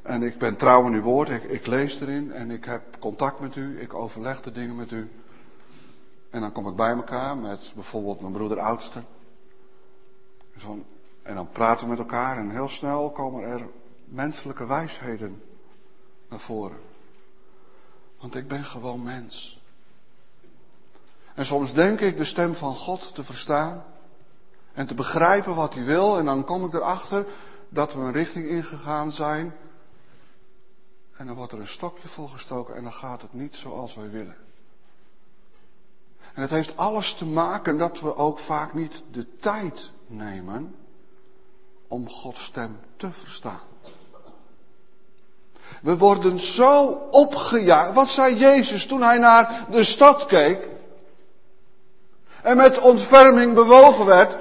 [0.07, 3.41] En ik ben trouw aan uw woord, ik, ik lees erin en ik heb contact
[3.41, 5.11] met u, ik overleg de dingen met u.
[6.31, 9.03] En dan kom ik bij elkaar met bijvoorbeeld mijn broeder oudste.
[11.23, 13.69] En dan praten we met elkaar en heel snel komen er
[14.05, 15.43] menselijke wijsheden
[16.29, 16.79] naar voren.
[18.21, 19.63] Want ik ben gewoon mens.
[21.35, 23.85] En soms denk ik de stem van God te verstaan
[24.73, 26.19] en te begrijpen wat hij wil.
[26.19, 27.27] En dan kom ik erachter
[27.69, 29.55] dat we een richting ingegaan zijn.
[31.17, 34.11] En dan wordt er een stokje voor gestoken en dan gaat het niet zoals wij
[34.11, 34.37] willen.
[36.35, 40.77] En het heeft alles te maken dat we ook vaak niet de tijd nemen
[41.89, 43.61] om Gods stem te verstaan.
[45.83, 47.93] We worden zo opgejaagd.
[47.93, 50.69] Wat zei Jezus toen hij naar de stad keek?
[52.43, 54.37] En met ontferming bewogen werd.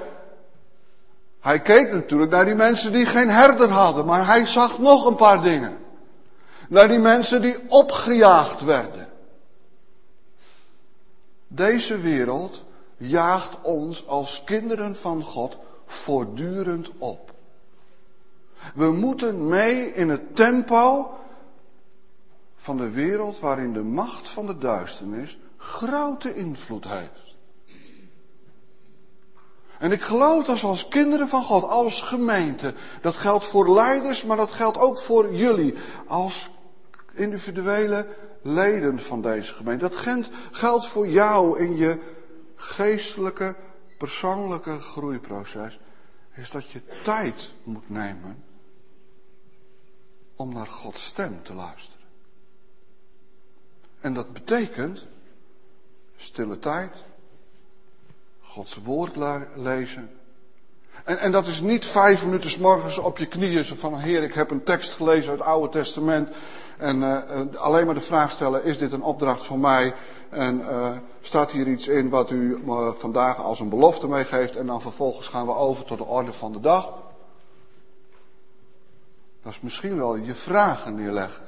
[1.40, 5.16] Hij keek natuurlijk naar die mensen die geen herder hadden, maar hij zag nog een
[5.16, 5.85] paar dingen.
[6.68, 9.08] Naar die mensen die opgejaagd werden.
[11.48, 12.64] Deze wereld
[12.96, 17.34] jaagt ons als kinderen van God voortdurend op.
[18.74, 21.10] We moeten mee in het tempo
[22.56, 27.34] van de wereld waarin de macht van de duisternis grote invloed heeft.
[29.78, 34.24] En ik geloof dat we als kinderen van God, als gemeente, dat geldt voor leiders,
[34.24, 35.74] maar dat geldt ook voor jullie,
[36.06, 36.50] als
[37.16, 38.06] individuele
[38.42, 39.88] leden van deze gemeente.
[39.88, 40.06] Dat
[40.50, 41.98] geldt voor jou in je
[42.54, 43.54] geestelijke,
[43.98, 45.80] persoonlijke groeiproces.
[46.34, 48.44] Is dat je tijd moet nemen
[50.36, 52.06] om naar Gods stem te luisteren.
[54.00, 55.06] En dat betekent
[56.16, 57.04] stille tijd,
[58.40, 59.16] Gods woord
[59.56, 60.10] lezen.
[61.04, 64.34] En, en dat is niet vijf minuten s morgens op je knieën van Heer, ik
[64.34, 66.28] heb een tekst gelezen uit het Oude Testament.
[66.78, 67.20] En uh,
[67.56, 69.94] alleen maar de vraag stellen, is dit een opdracht voor mij?
[70.28, 74.56] En uh, staat hier iets in wat u uh, vandaag als een belofte meegeeft?
[74.56, 76.92] En dan vervolgens gaan we over tot de orde van de dag.
[79.42, 81.44] Dat is misschien wel je vragen neerleggen.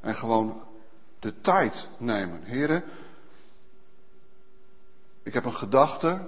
[0.00, 0.60] En gewoon
[1.18, 2.40] de tijd nemen.
[2.42, 2.84] Heren,
[5.22, 6.20] ik heb een gedachte.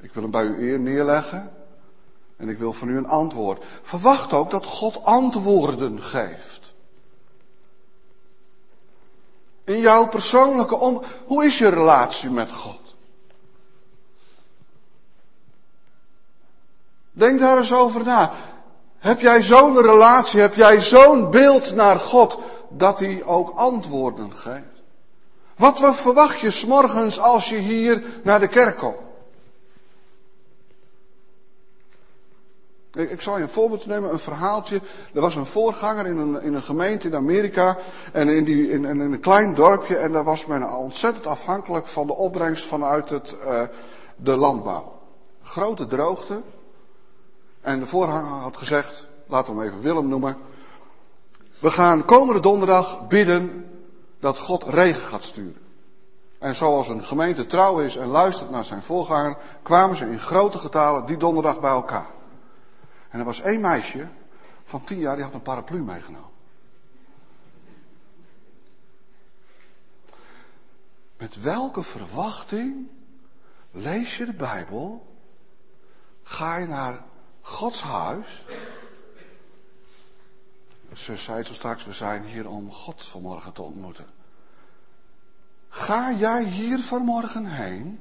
[0.00, 1.52] Ik wil hem bij u eer neerleggen.
[2.36, 3.64] En ik wil van u een antwoord.
[3.82, 6.72] Verwacht ook dat God antwoorden geeft.
[9.64, 11.02] In jouw persoonlijke om.
[11.26, 12.94] Hoe is je relatie met God?
[17.12, 18.32] Denk daar eens over na.
[18.98, 24.64] Heb jij zo'n relatie, heb jij zo'n beeld naar God dat hij ook antwoorden geeft?
[25.56, 29.09] Wat verwacht je s'morgens als je hier naar de kerk komt?
[32.94, 34.80] Ik, zal je een voorbeeld nemen, een verhaaltje.
[35.14, 37.78] Er was een voorganger in een, in een gemeente in Amerika
[38.12, 42.14] en in, die, in, een klein dorpje en daar was men ontzettend afhankelijk van de
[42.14, 43.62] opbrengst vanuit het, uh,
[44.16, 44.98] de landbouw.
[45.42, 46.40] Grote droogte.
[47.60, 50.36] En de voorganger had gezegd, laten we hem even Willem noemen.
[51.58, 53.66] We gaan komende donderdag bidden
[54.20, 55.62] dat God regen gaat sturen.
[56.38, 60.58] En zoals een gemeente trouw is en luistert naar zijn voorganger, kwamen ze in grote
[60.58, 62.18] getalen die donderdag bij elkaar.
[63.10, 64.08] En er was één meisje
[64.64, 66.30] van tien jaar die had een paraplu meegenomen.
[71.16, 72.88] Met welke verwachting
[73.70, 75.16] lees je de Bijbel?
[76.22, 77.04] Ga je naar
[77.40, 78.44] Gods huis?
[80.94, 84.06] Ze zei zo straks, we zijn hier om God vanmorgen te ontmoeten.
[85.68, 88.00] Ga jij hier vanmorgen heen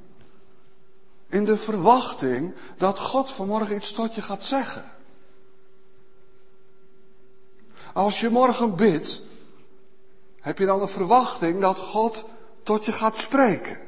[1.27, 4.97] in de verwachting dat God vanmorgen iets tot je gaat zeggen?
[7.93, 9.21] Als je morgen bidt,
[10.39, 12.25] heb je dan de verwachting dat God
[12.63, 13.79] tot je gaat spreken.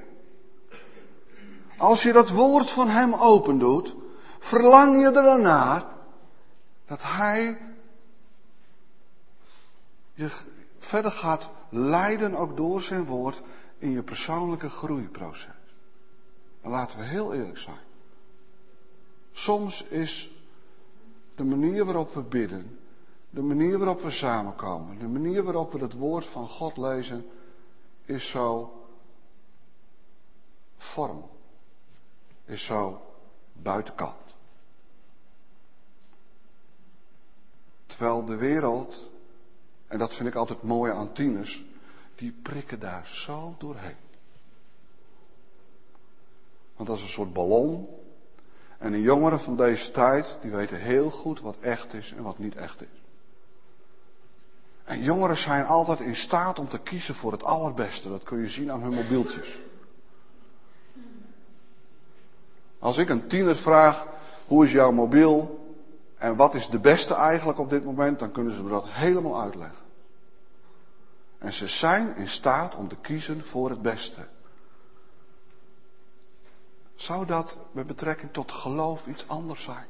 [1.78, 3.96] Als je dat woord van Hem opendoet,
[4.40, 5.86] verlang je ernaar
[6.86, 7.58] dat Hij
[10.14, 10.30] je
[10.80, 13.42] verder gaat leiden ook door zijn woord
[13.78, 15.50] in je persoonlijke groeiproces.
[16.62, 17.80] En laten we heel eerlijk zijn.
[19.32, 20.32] Soms is
[21.36, 22.80] de manier waarop we bidden,
[23.32, 27.30] de manier waarop we samenkomen, de manier waarop we het woord van God lezen,
[28.06, 28.74] is zo
[30.78, 31.26] vorm,
[32.46, 33.02] is zo
[33.54, 34.16] buitenkant.
[37.86, 39.10] Terwijl de wereld,
[39.88, 41.64] en dat vind ik altijd mooi aan tieners,
[42.16, 43.96] die prikken daar zo doorheen.
[46.76, 47.88] Want dat is een soort ballon.
[48.78, 52.38] En de jongeren van deze tijd, die weten heel goed wat echt is en wat
[52.38, 53.01] niet echt is.
[54.92, 58.10] En jongeren zijn altijd in staat om te kiezen voor het allerbeste.
[58.10, 59.60] Dat kun je zien aan hun mobieltjes.
[62.80, 64.08] Als ik een tiener vraag,
[64.48, 65.66] hoe is jouw mobiel
[66.18, 69.42] en wat is de beste eigenlijk op dit moment, dan kunnen ze me dat helemaal
[69.42, 69.86] uitleggen.
[71.38, 74.28] En ze zijn in staat om te kiezen voor het beste.
[76.96, 79.88] Zou dat met betrekking tot geloof iets anders zijn?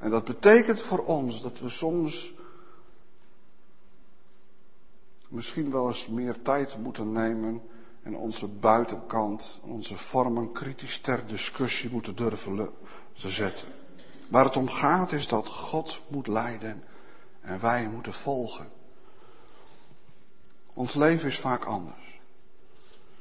[0.00, 2.32] En dat betekent voor ons dat we soms
[5.28, 7.62] misschien wel eens meer tijd moeten nemen
[8.02, 12.70] en onze buitenkant, onze vormen kritisch ter discussie moeten durven
[13.12, 13.68] te zetten.
[14.28, 16.84] Waar het om gaat is dat God moet leiden
[17.40, 18.68] en wij moeten volgen.
[20.72, 22.20] Ons leven is vaak anders.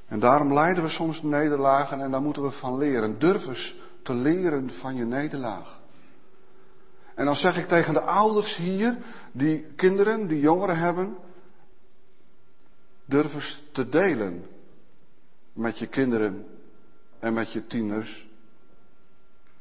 [0.05, 3.19] En daarom lijden we soms nederlagen en daar moeten we van leren.
[3.19, 5.80] Durf eens te leren van je nederlaag.
[7.20, 8.97] En dan zeg ik tegen de ouders hier,
[9.32, 11.17] die kinderen, die jongeren hebben,
[13.05, 14.49] durf eens te delen
[15.53, 16.59] met je kinderen
[17.20, 18.28] en met je tieners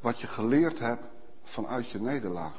[0.01, 1.03] wat je geleerd hebt
[1.43, 2.53] vanuit je nederlaag.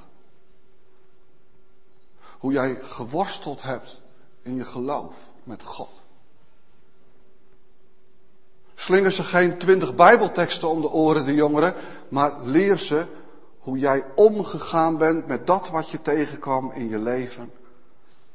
[2.39, 4.01] Hoe jij geworsteld hebt
[4.41, 5.89] in je geloof met God.
[8.75, 11.73] Slinger ze geen twintig Bijbelteksten om de oren, de jongeren,
[12.09, 13.05] maar leer ze
[13.59, 17.51] hoe jij omgegaan bent met dat wat je tegenkwam in je leven.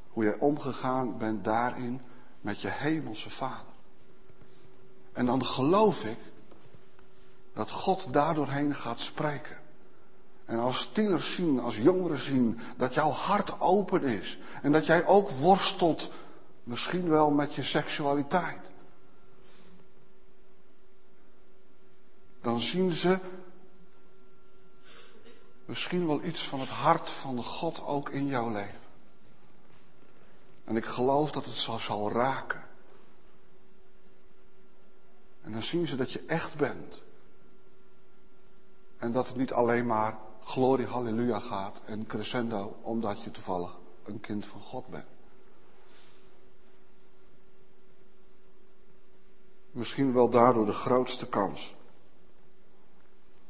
[0.09, 2.01] Hoe jij omgegaan bent daarin
[2.41, 3.73] met je hemelse Vader.
[5.13, 6.19] En dan geloof ik
[7.53, 9.57] dat God daardoorheen gaat spreken.
[10.45, 14.39] En als tieners zien, als jongeren zien, dat jouw hart open is.
[14.63, 16.11] En dat jij ook worstelt,
[16.65, 18.61] misschien wel met je seksualiteit.
[22.43, 23.19] Dan zien ze
[25.65, 28.83] misschien wel iets van het hart van God ook in jouw leven.
[30.65, 32.63] En ik geloof dat het zal, zal raken.
[35.43, 37.03] En dan zien ze dat je echt bent.
[38.99, 44.21] En dat het niet alleen maar glorie, halleluja gaat en crescendo omdat je toevallig een
[44.21, 45.05] kind van God bent.
[49.71, 51.74] Misschien wel daardoor de grootste kans.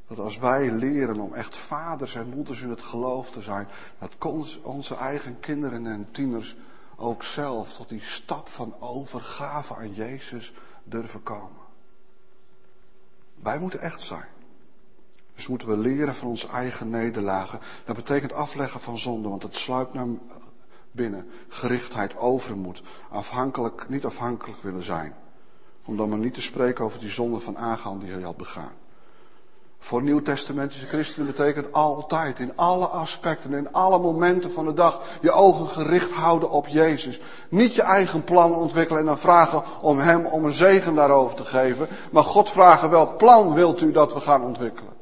[0.07, 4.35] Dat als wij leren om echt vaders en moeders in het geloof te zijn, dat
[4.63, 6.57] onze eigen kinderen en tieners
[6.97, 11.63] ook zelf tot die stap van overgave aan Jezus durven komen.
[13.35, 14.27] Wij moeten echt zijn.
[15.35, 17.61] Dus moeten we leren van onze eigen nederlagen.
[17.85, 20.07] Dat betekent afleggen van zonde, want het sluipt naar
[20.91, 21.31] binnen.
[21.49, 22.83] Gerichtheid, overmoed.
[23.11, 25.15] Afhankelijk, niet afhankelijk willen zijn.
[25.85, 28.73] Om dan maar niet te spreken over die zonde van Agan die hij had begaan.
[29.85, 35.33] Voor nieuwtestamentische christenen betekent altijd, in alle aspecten, in alle momenten van de dag, je
[35.33, 37.21] ogen gericht houden op Jezus.
[37.49, 41.45] Niet je eigen plan ontwikkelen en dan vragen om Hem om een zegen daarover te
[41.45, 41.89] geven.
[42.11, 44.93] Maar God vragen, welk plan wilt u dat we gaan ontwikkelen?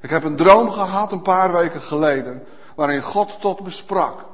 [0.00, 2.42] Ik heb een droom gehad een paar weken geleden,
[2.76, 4.24] waarin God tot me sprak.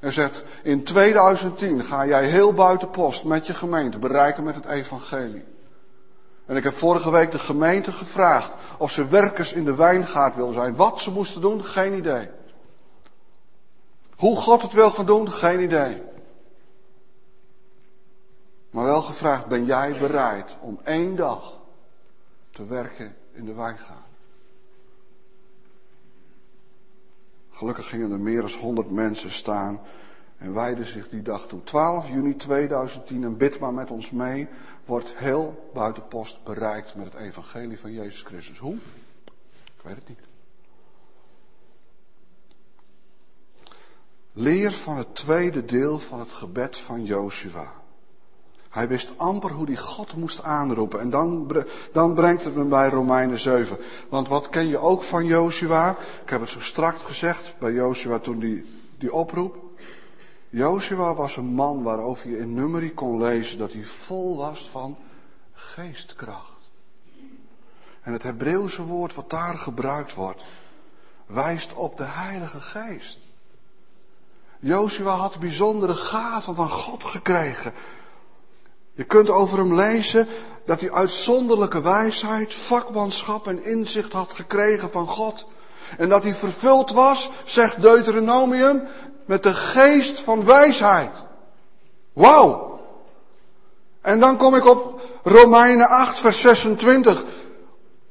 [0.00, 4.66] En zegt, in 2010 ga jij heel buiten post met je gemeente bereiken met het
[4.66, 5.55] evangelie.
[6.46, 10.52] En ik heb vorige week de gemeente gevraagd of ze werkers in de wijngaard wil
[10.52, 10.76] zijn.
[10.76, 12.28] Wat ze moesten doen, geen idee.
[14.16, 16.02] Hoe God het wil gaan doen, geen idee.
[18.70, 21.60] Maar wel gevraagd, ben jij bereid om één dag
[22.50, 24.04] te werken in de wijngaard?
[27.50, 29.80] Gelukkig gingen er meer dan 100 mensen staan
[30.36, 31.62] en wijden zich die dag toe.
[31.64, 34.48] 12 juni 2010, en bid maar met ons mee,
[34.86, 38.58] wordt heel buitenpost bereikt met het evangelie van Jezus Christus.
[38.58, 38.76] Hoe?
[39.64, 40.18] Ik weet het niet.
[44.32, 47.72] Leer van het tweede deel van het gebed van Joshua.
[48.68, 51.00] Hij wist amper hoe hij God moest aanroepen.
[51.00, 51.52] En dan,
[51.92, 53.78] dan brengt het me bij Romeinen 7.
[54.08, 55.96] Want wat ken je ook van Joshua?
[56.22, 58.64] Ik heb het zo straks gezegd bij Joshua toen die,
[58.98, 59.56] die oproep.
[60.56, 64.96] Joshua was een man waarover je in Numeri kon lezen dat hij vol was van
[65.52, 66.60] geestkracht.
[68.02, 70.42] En het Hebreeuwse woord wat daar gebruikt wordt,
[71.26, 73.20] wijst op de Heilige Geest.
[74.58, 77.72] Joshua had bijzondere gaven van God gekregen.
[78.92, 80.28] Je kunt over hem lezen
[80.64, 85.46] dat hij uitzonderlijke wijsheid, vakmanschap en inzicht had gekregen van God.
[85.98, 88.88] En dat hij vervuld was, zegt Deuteronomium,
[89.26, 91.10] met de geest van wijsheid.
[92.12, 92.80] Wauw!
[94.00, 97.24] En dan kom ik op Romeinen 8, vers 26.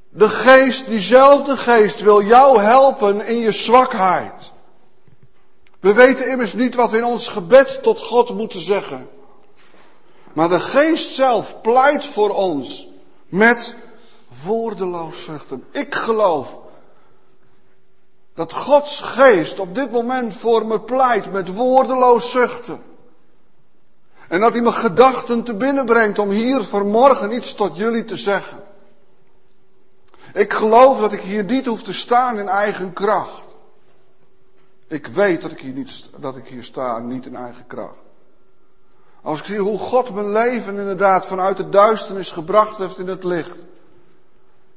[0.10, 4.52] De geest, diezelfde geest, wil jou helpen in je zwakheid.
[5.80, 9.10] We weten immers niet wat we in ons gebed tot God moeten zeggen.
[10.34, 12.88] Maar de geest zelf pleit voor ons
[13.28, 13.76] met
[14.44, 15.66] woordeloos zuchten.
[15.72, 16.58] Ik geloof
[18.36, 22.84] dat Gods geest op dit moment voor me pleit met woordeloos zuchten.
[24.28, 28.18] En dat hij me gedachten te binnen brengt om hier vanmorgen iets tot jullie te
[28.18, 28.64] zeggen.
[30.34, 33.46] Ik geloof dat ik hier niet hoef te staan in eigen kracht.
[34.88, 38.04] Ik weet dat ik hier, niet, dat ik hier sta niet in eigen kracht.
[39.22, 43.24] Als ik zie hoe God mijn leven inderdaad vanuit de duisternis gebracht heeft in het
[43.24, 43.58] licht.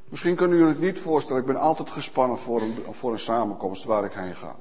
[0.08, 3.84] Misschien kunnen jullie het niet voorstellen, ik ben altijd gespannen voor een, voor een samenkomst
[3.84, 4.56] waar ik heen ga.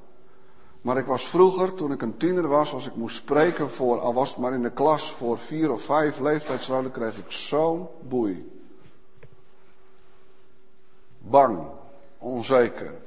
[0.82, 4.14] Maar ik was vroeger, toen ik een tiener was, als ik moest spreken voor, al
[4.14, 8.52] was het maar in de klas, voor vier of vijf leeftijdsroden, kreeg ik zo'n boei.
[11.18, 11.60] Bang,
[12.18, 12.98] onzeker.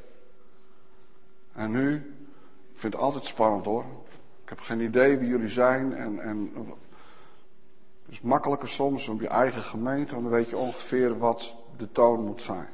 [1.52, 1.94] En nu,
[2.72, 3.84] ik vind het altijd spannend hoor.
[4.42, 9.28] Ik heb geen idee wie jullie zijn en, en het is makkelijker soms op je
[9.28, 12.68] eigen gemeente, dan weet je ongeveer wat de toon moet zijn.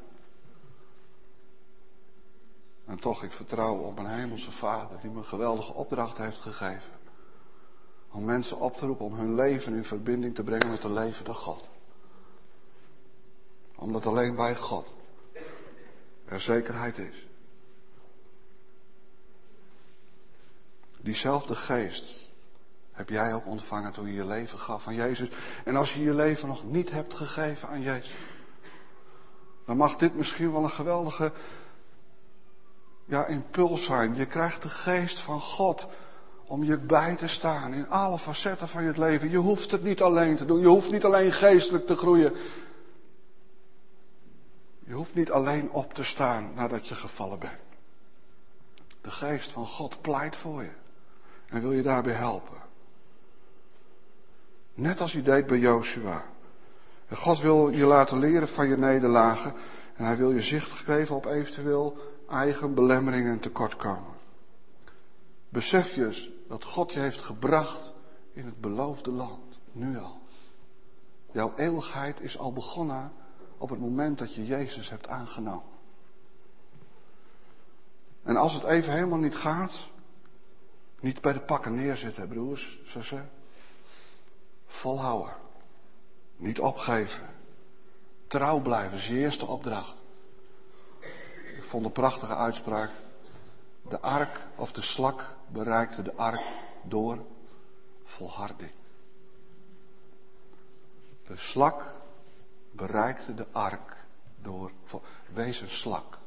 [2.84, 6.92] En toch, ik vertrouw op mijn hemelse Vader die me een geweldige opdracht heeft gegeven.
[8.10, 11.32] Om mensen op te roepen om hun leven in verbinding te brengen met de levende
[11.32, 11.68] God.
[13.74, 14.92] Omdat alleen bij God
[16.24, 17.26] er zekerheid is.
[21.00, 22.30] Diezelfde geest
[22.92, 25.28] heb jij ook ontvangen toen je je leven gaf aan Jezus.
[25.64, 28.14] En als je je leven nog niet hebt gegeven aan Jezus,
[29.66, 31.32] dan mag dit misschien wel een geweldige
[33.04, 34.14] ja, impuls zijn.
[34.14, 35.88] Je krijgt de geest van God
[36.44, 39.30] om je bij te staan in alle facetten van je leven.
[39.30, 40.60] Je hoeft het niet alleen te doen.
[40.60, 42.32] Je hoeft niet alleen geestelijk te groeien.
[44.78, 47.60] Je hoeft niet alleen op te staan nadat je gevallen bent.
[49.00, 50.72] De geest van God pleit voor je
[51.48, 52.62] en wil je daarbij helpen.
[54.74, 56.24] Net als hij deed bij Joshua.
[57.06, 59.54] En God wil je laten leren van je nederlagen.
[59.94, 61.96] En hij wil je zicht geven op eventueel
[62.28, 64.14] eigen belemmeringen en tekortkomen.
[65.48, 67.92] Besef je dat God je heeft gebracht
[68.32, 69.58] in het beloofde land.
[69.72, 70.20] Nu al.
[71.32, 73.12] Jouw eeuwigheid is al begonnen
[73.58, 75.74] op het moment dat je Jezus hebt aangenomen.
[78.22, 79.74] En als het even helemaal niet gaat,
[81.00, 83.30] niet bij de pakken neerzitten, broers, zussen.
[84.66, 85.45] Volhouden.
[86.36, 87.26] Niet opgeven.
[88.26, 89.94] Trouw blijven is je eerste opdracht.
[91.56, 92.90] Ik vond een prachtige uitspraak.
[93.82, 96.42] De ark of de slak bereikte de ark
[96.82, 97.24] door
[98.04, 98.70] volharding.
[101.26, 101.94] De slak
[102.70, 103.96] bereikte de ark
[104.42, 104.70] door.
[105.32, 106.18] Wees een slak.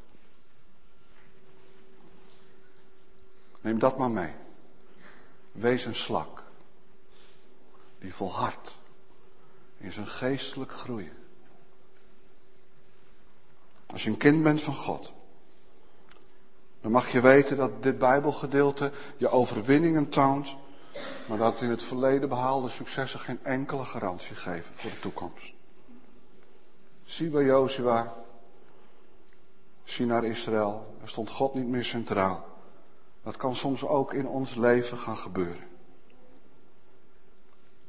[3.61, 4.33] Neem dat maar mee.
[5.51, 6.43] Wees een slak.
[7.99, 8.78] Die volhardt
[9.79, 11.17] in zijn geestelijk groeien.
[13.85, 15.11] Als je een kind bent van God,
[16.81, 20.55] dan mag je weten dat dit Bijbelgedeelte je overwinningen toont,
[21.27, 25.53] maar dat in het verleden behaalde successen geen enkele garantie geven voor de toekomst.
[27.03, 28.15] Zie bij Jozua,
[29.83, 32.47] zie naar Israël, er stond God niet meer centraal.
[33.23, 35.68] Dat kan soms ook in ons leven gaan gebeuren.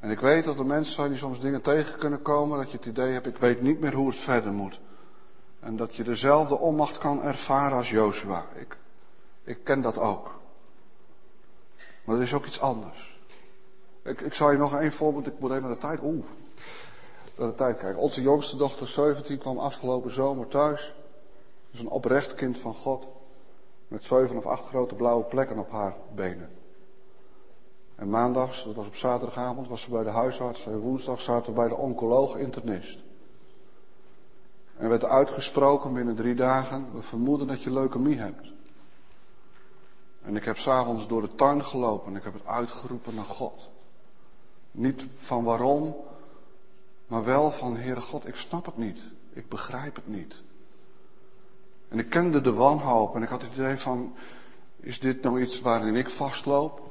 [0.00, 2.76] En ik weet dat er mensen zijn die soms dingen tegen kunnen komen, dat je
[2.76, 4.80] het idee hebt, ik weet niet meer hoe het verder moet.
[5.60, 8.46] En dat je dezelfde onmacht kan ervaren als Joshua.
[8.54, 8.76] Ik,
[9.44, 10.38] ik ken dat ook.
[12.04, 13.20] Maar er is ook iets anders.
[14.02, 16.24] Ik, ik zal je nog één voorbeeld, ik moet even naar de tijd, oeh,
[17.36, 18.00] naar de tijd kijken.
[18.00, 20.94] Onze jongste dochter 17 kwam afgelopen zomer thuis.
[21.70, 23.06] Is een oprecht kind van God.
[23.88, 26.59] Met zeven of acht grote blauwe plekken op haar benen.
[28.00, 30.66] En maandags, dat was op zaterdagavond, was ze bij de huisarts.
[30.66, 32.98] En woensdag zaten we bij de oncoloog internist.
[34.76, 38.52] En werd uitgesproken binnen drie dagen, we vermoeden dat je leukemie hebt.
[40.22, 43.68] En ik heb s'avonds door de tuin gelopen en ik heb het uitgeroepen naar God.
[44.70, 45.96] Niet van waarom,
[47.06, 49.08] maar wel van Heere God, ik snap het niet.
[49.32, 50.42] Ik begrijp het niet.
[51.88, 54.14] En ik kende de wanhoop en ik had het idee van,
[54.76, 56.89] is dit nou iets waarin ik vastloop?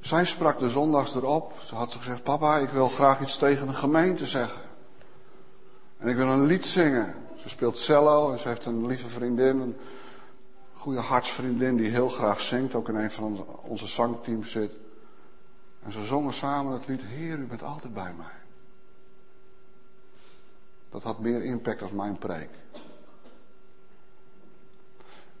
[0.00, 1.52] Zij sprak de zondags erop.
[1.60, 4.62] Ze had gezegd, papa, ik wil graag iets tegen de gemeente zeggen.
[5.98, 7.14] En ik wil een lied zingen.
[7.36, 9.76] Ze speelt cello en ze heeft een lieve vriendin, een
[10.74, 14.72] goede hartsvriendin die heel graag zingt, ook in een van onze zangteams zit.
[15.82, 18.38] En ze zongen samen het lied, Heer, u bent altijd bij mij.
[20.90, 22.50] Dat had meer impact dan mijn preek.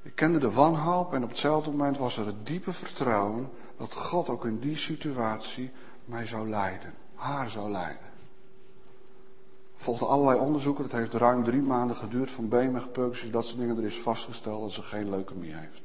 [0.02, 3.50] Ik kende de wanhoop en op hetzelfde moment was er het diepe vertrouwen
[3.80, 5.70] dat God ook in die situatie
[6.04, 8.08] mij zou leiden, haar zou leiden.
[9.74, 13.76] Volgden allerlei onderzoeken, het heeft ruim drie maanden geduurd van beenmergpuncties, dat soort dingen.
[13.76, 15.82] Er is vastgesteld dat ze geen leukemie heeft.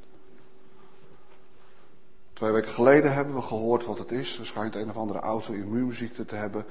[2.33, 4.39] Twee weken geleden hebben we gehoord wat het is.
[4.39, 6.65] Er schijnt een of andere auto-immuunziekte te hebben.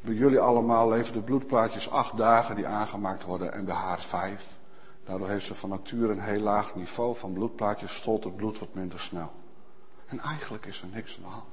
[0.00, 4.56] Bij jullie allemaal leven de bloedplaatjes acht dagen die aangemaakt worden en bij haar vijf.
[5.04, 8.74] Daardoor heeft ze van nature een heel laag niveau van bloedplaatjes, stolt het bloed wat
[8.74, 9.30] minder snel.
[10.06, 11.44] En eigenlijk is er niks aan de hand.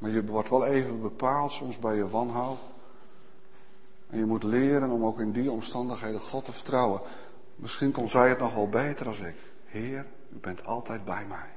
[0.00, 2.58] Maar je wordt wel even bepaald soms bij je wanhoop.
[4.08, 7.00] En je moet leren om ook in die omstandigheden God te vertrouwen.
[7.56, 9.36] Misschien kon zij het nog wel beter als ik.
[9.64, 11.48] Heer, u bent altijd bij mij.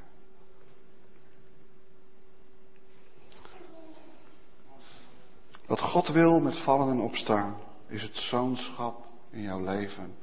[5.66, 10.16] Wat God wil met vallen en opstaan, is het zoonschap in jouw leven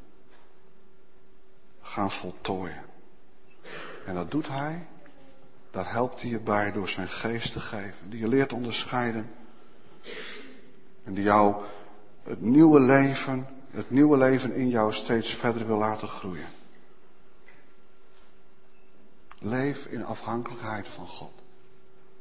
[1.80, 2.89] gaan voltooien.
[4.04, 4.86] En dat doet Hij,
[5.70, 9.34] daar helpt Hij je bij door zijn geest te geven, die je leert onderscheiden.
[11.04, 11.62] En die jou
[12.22, 16.48] het nieuwe leven, het nieuwe leven in jou steeds verder wil laten groeien.
[19.38, 21.32] Leef in afhankelijkheid van God.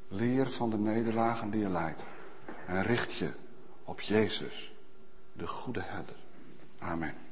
[0.08, 2.02] Leer van de nederlagen die je leidt.
[2.66, 3.32] En richt je
[3.84, 4.74] op Jezus,
[5.34, 6.16] de goede herder.
[6.80, 7.29] Amen.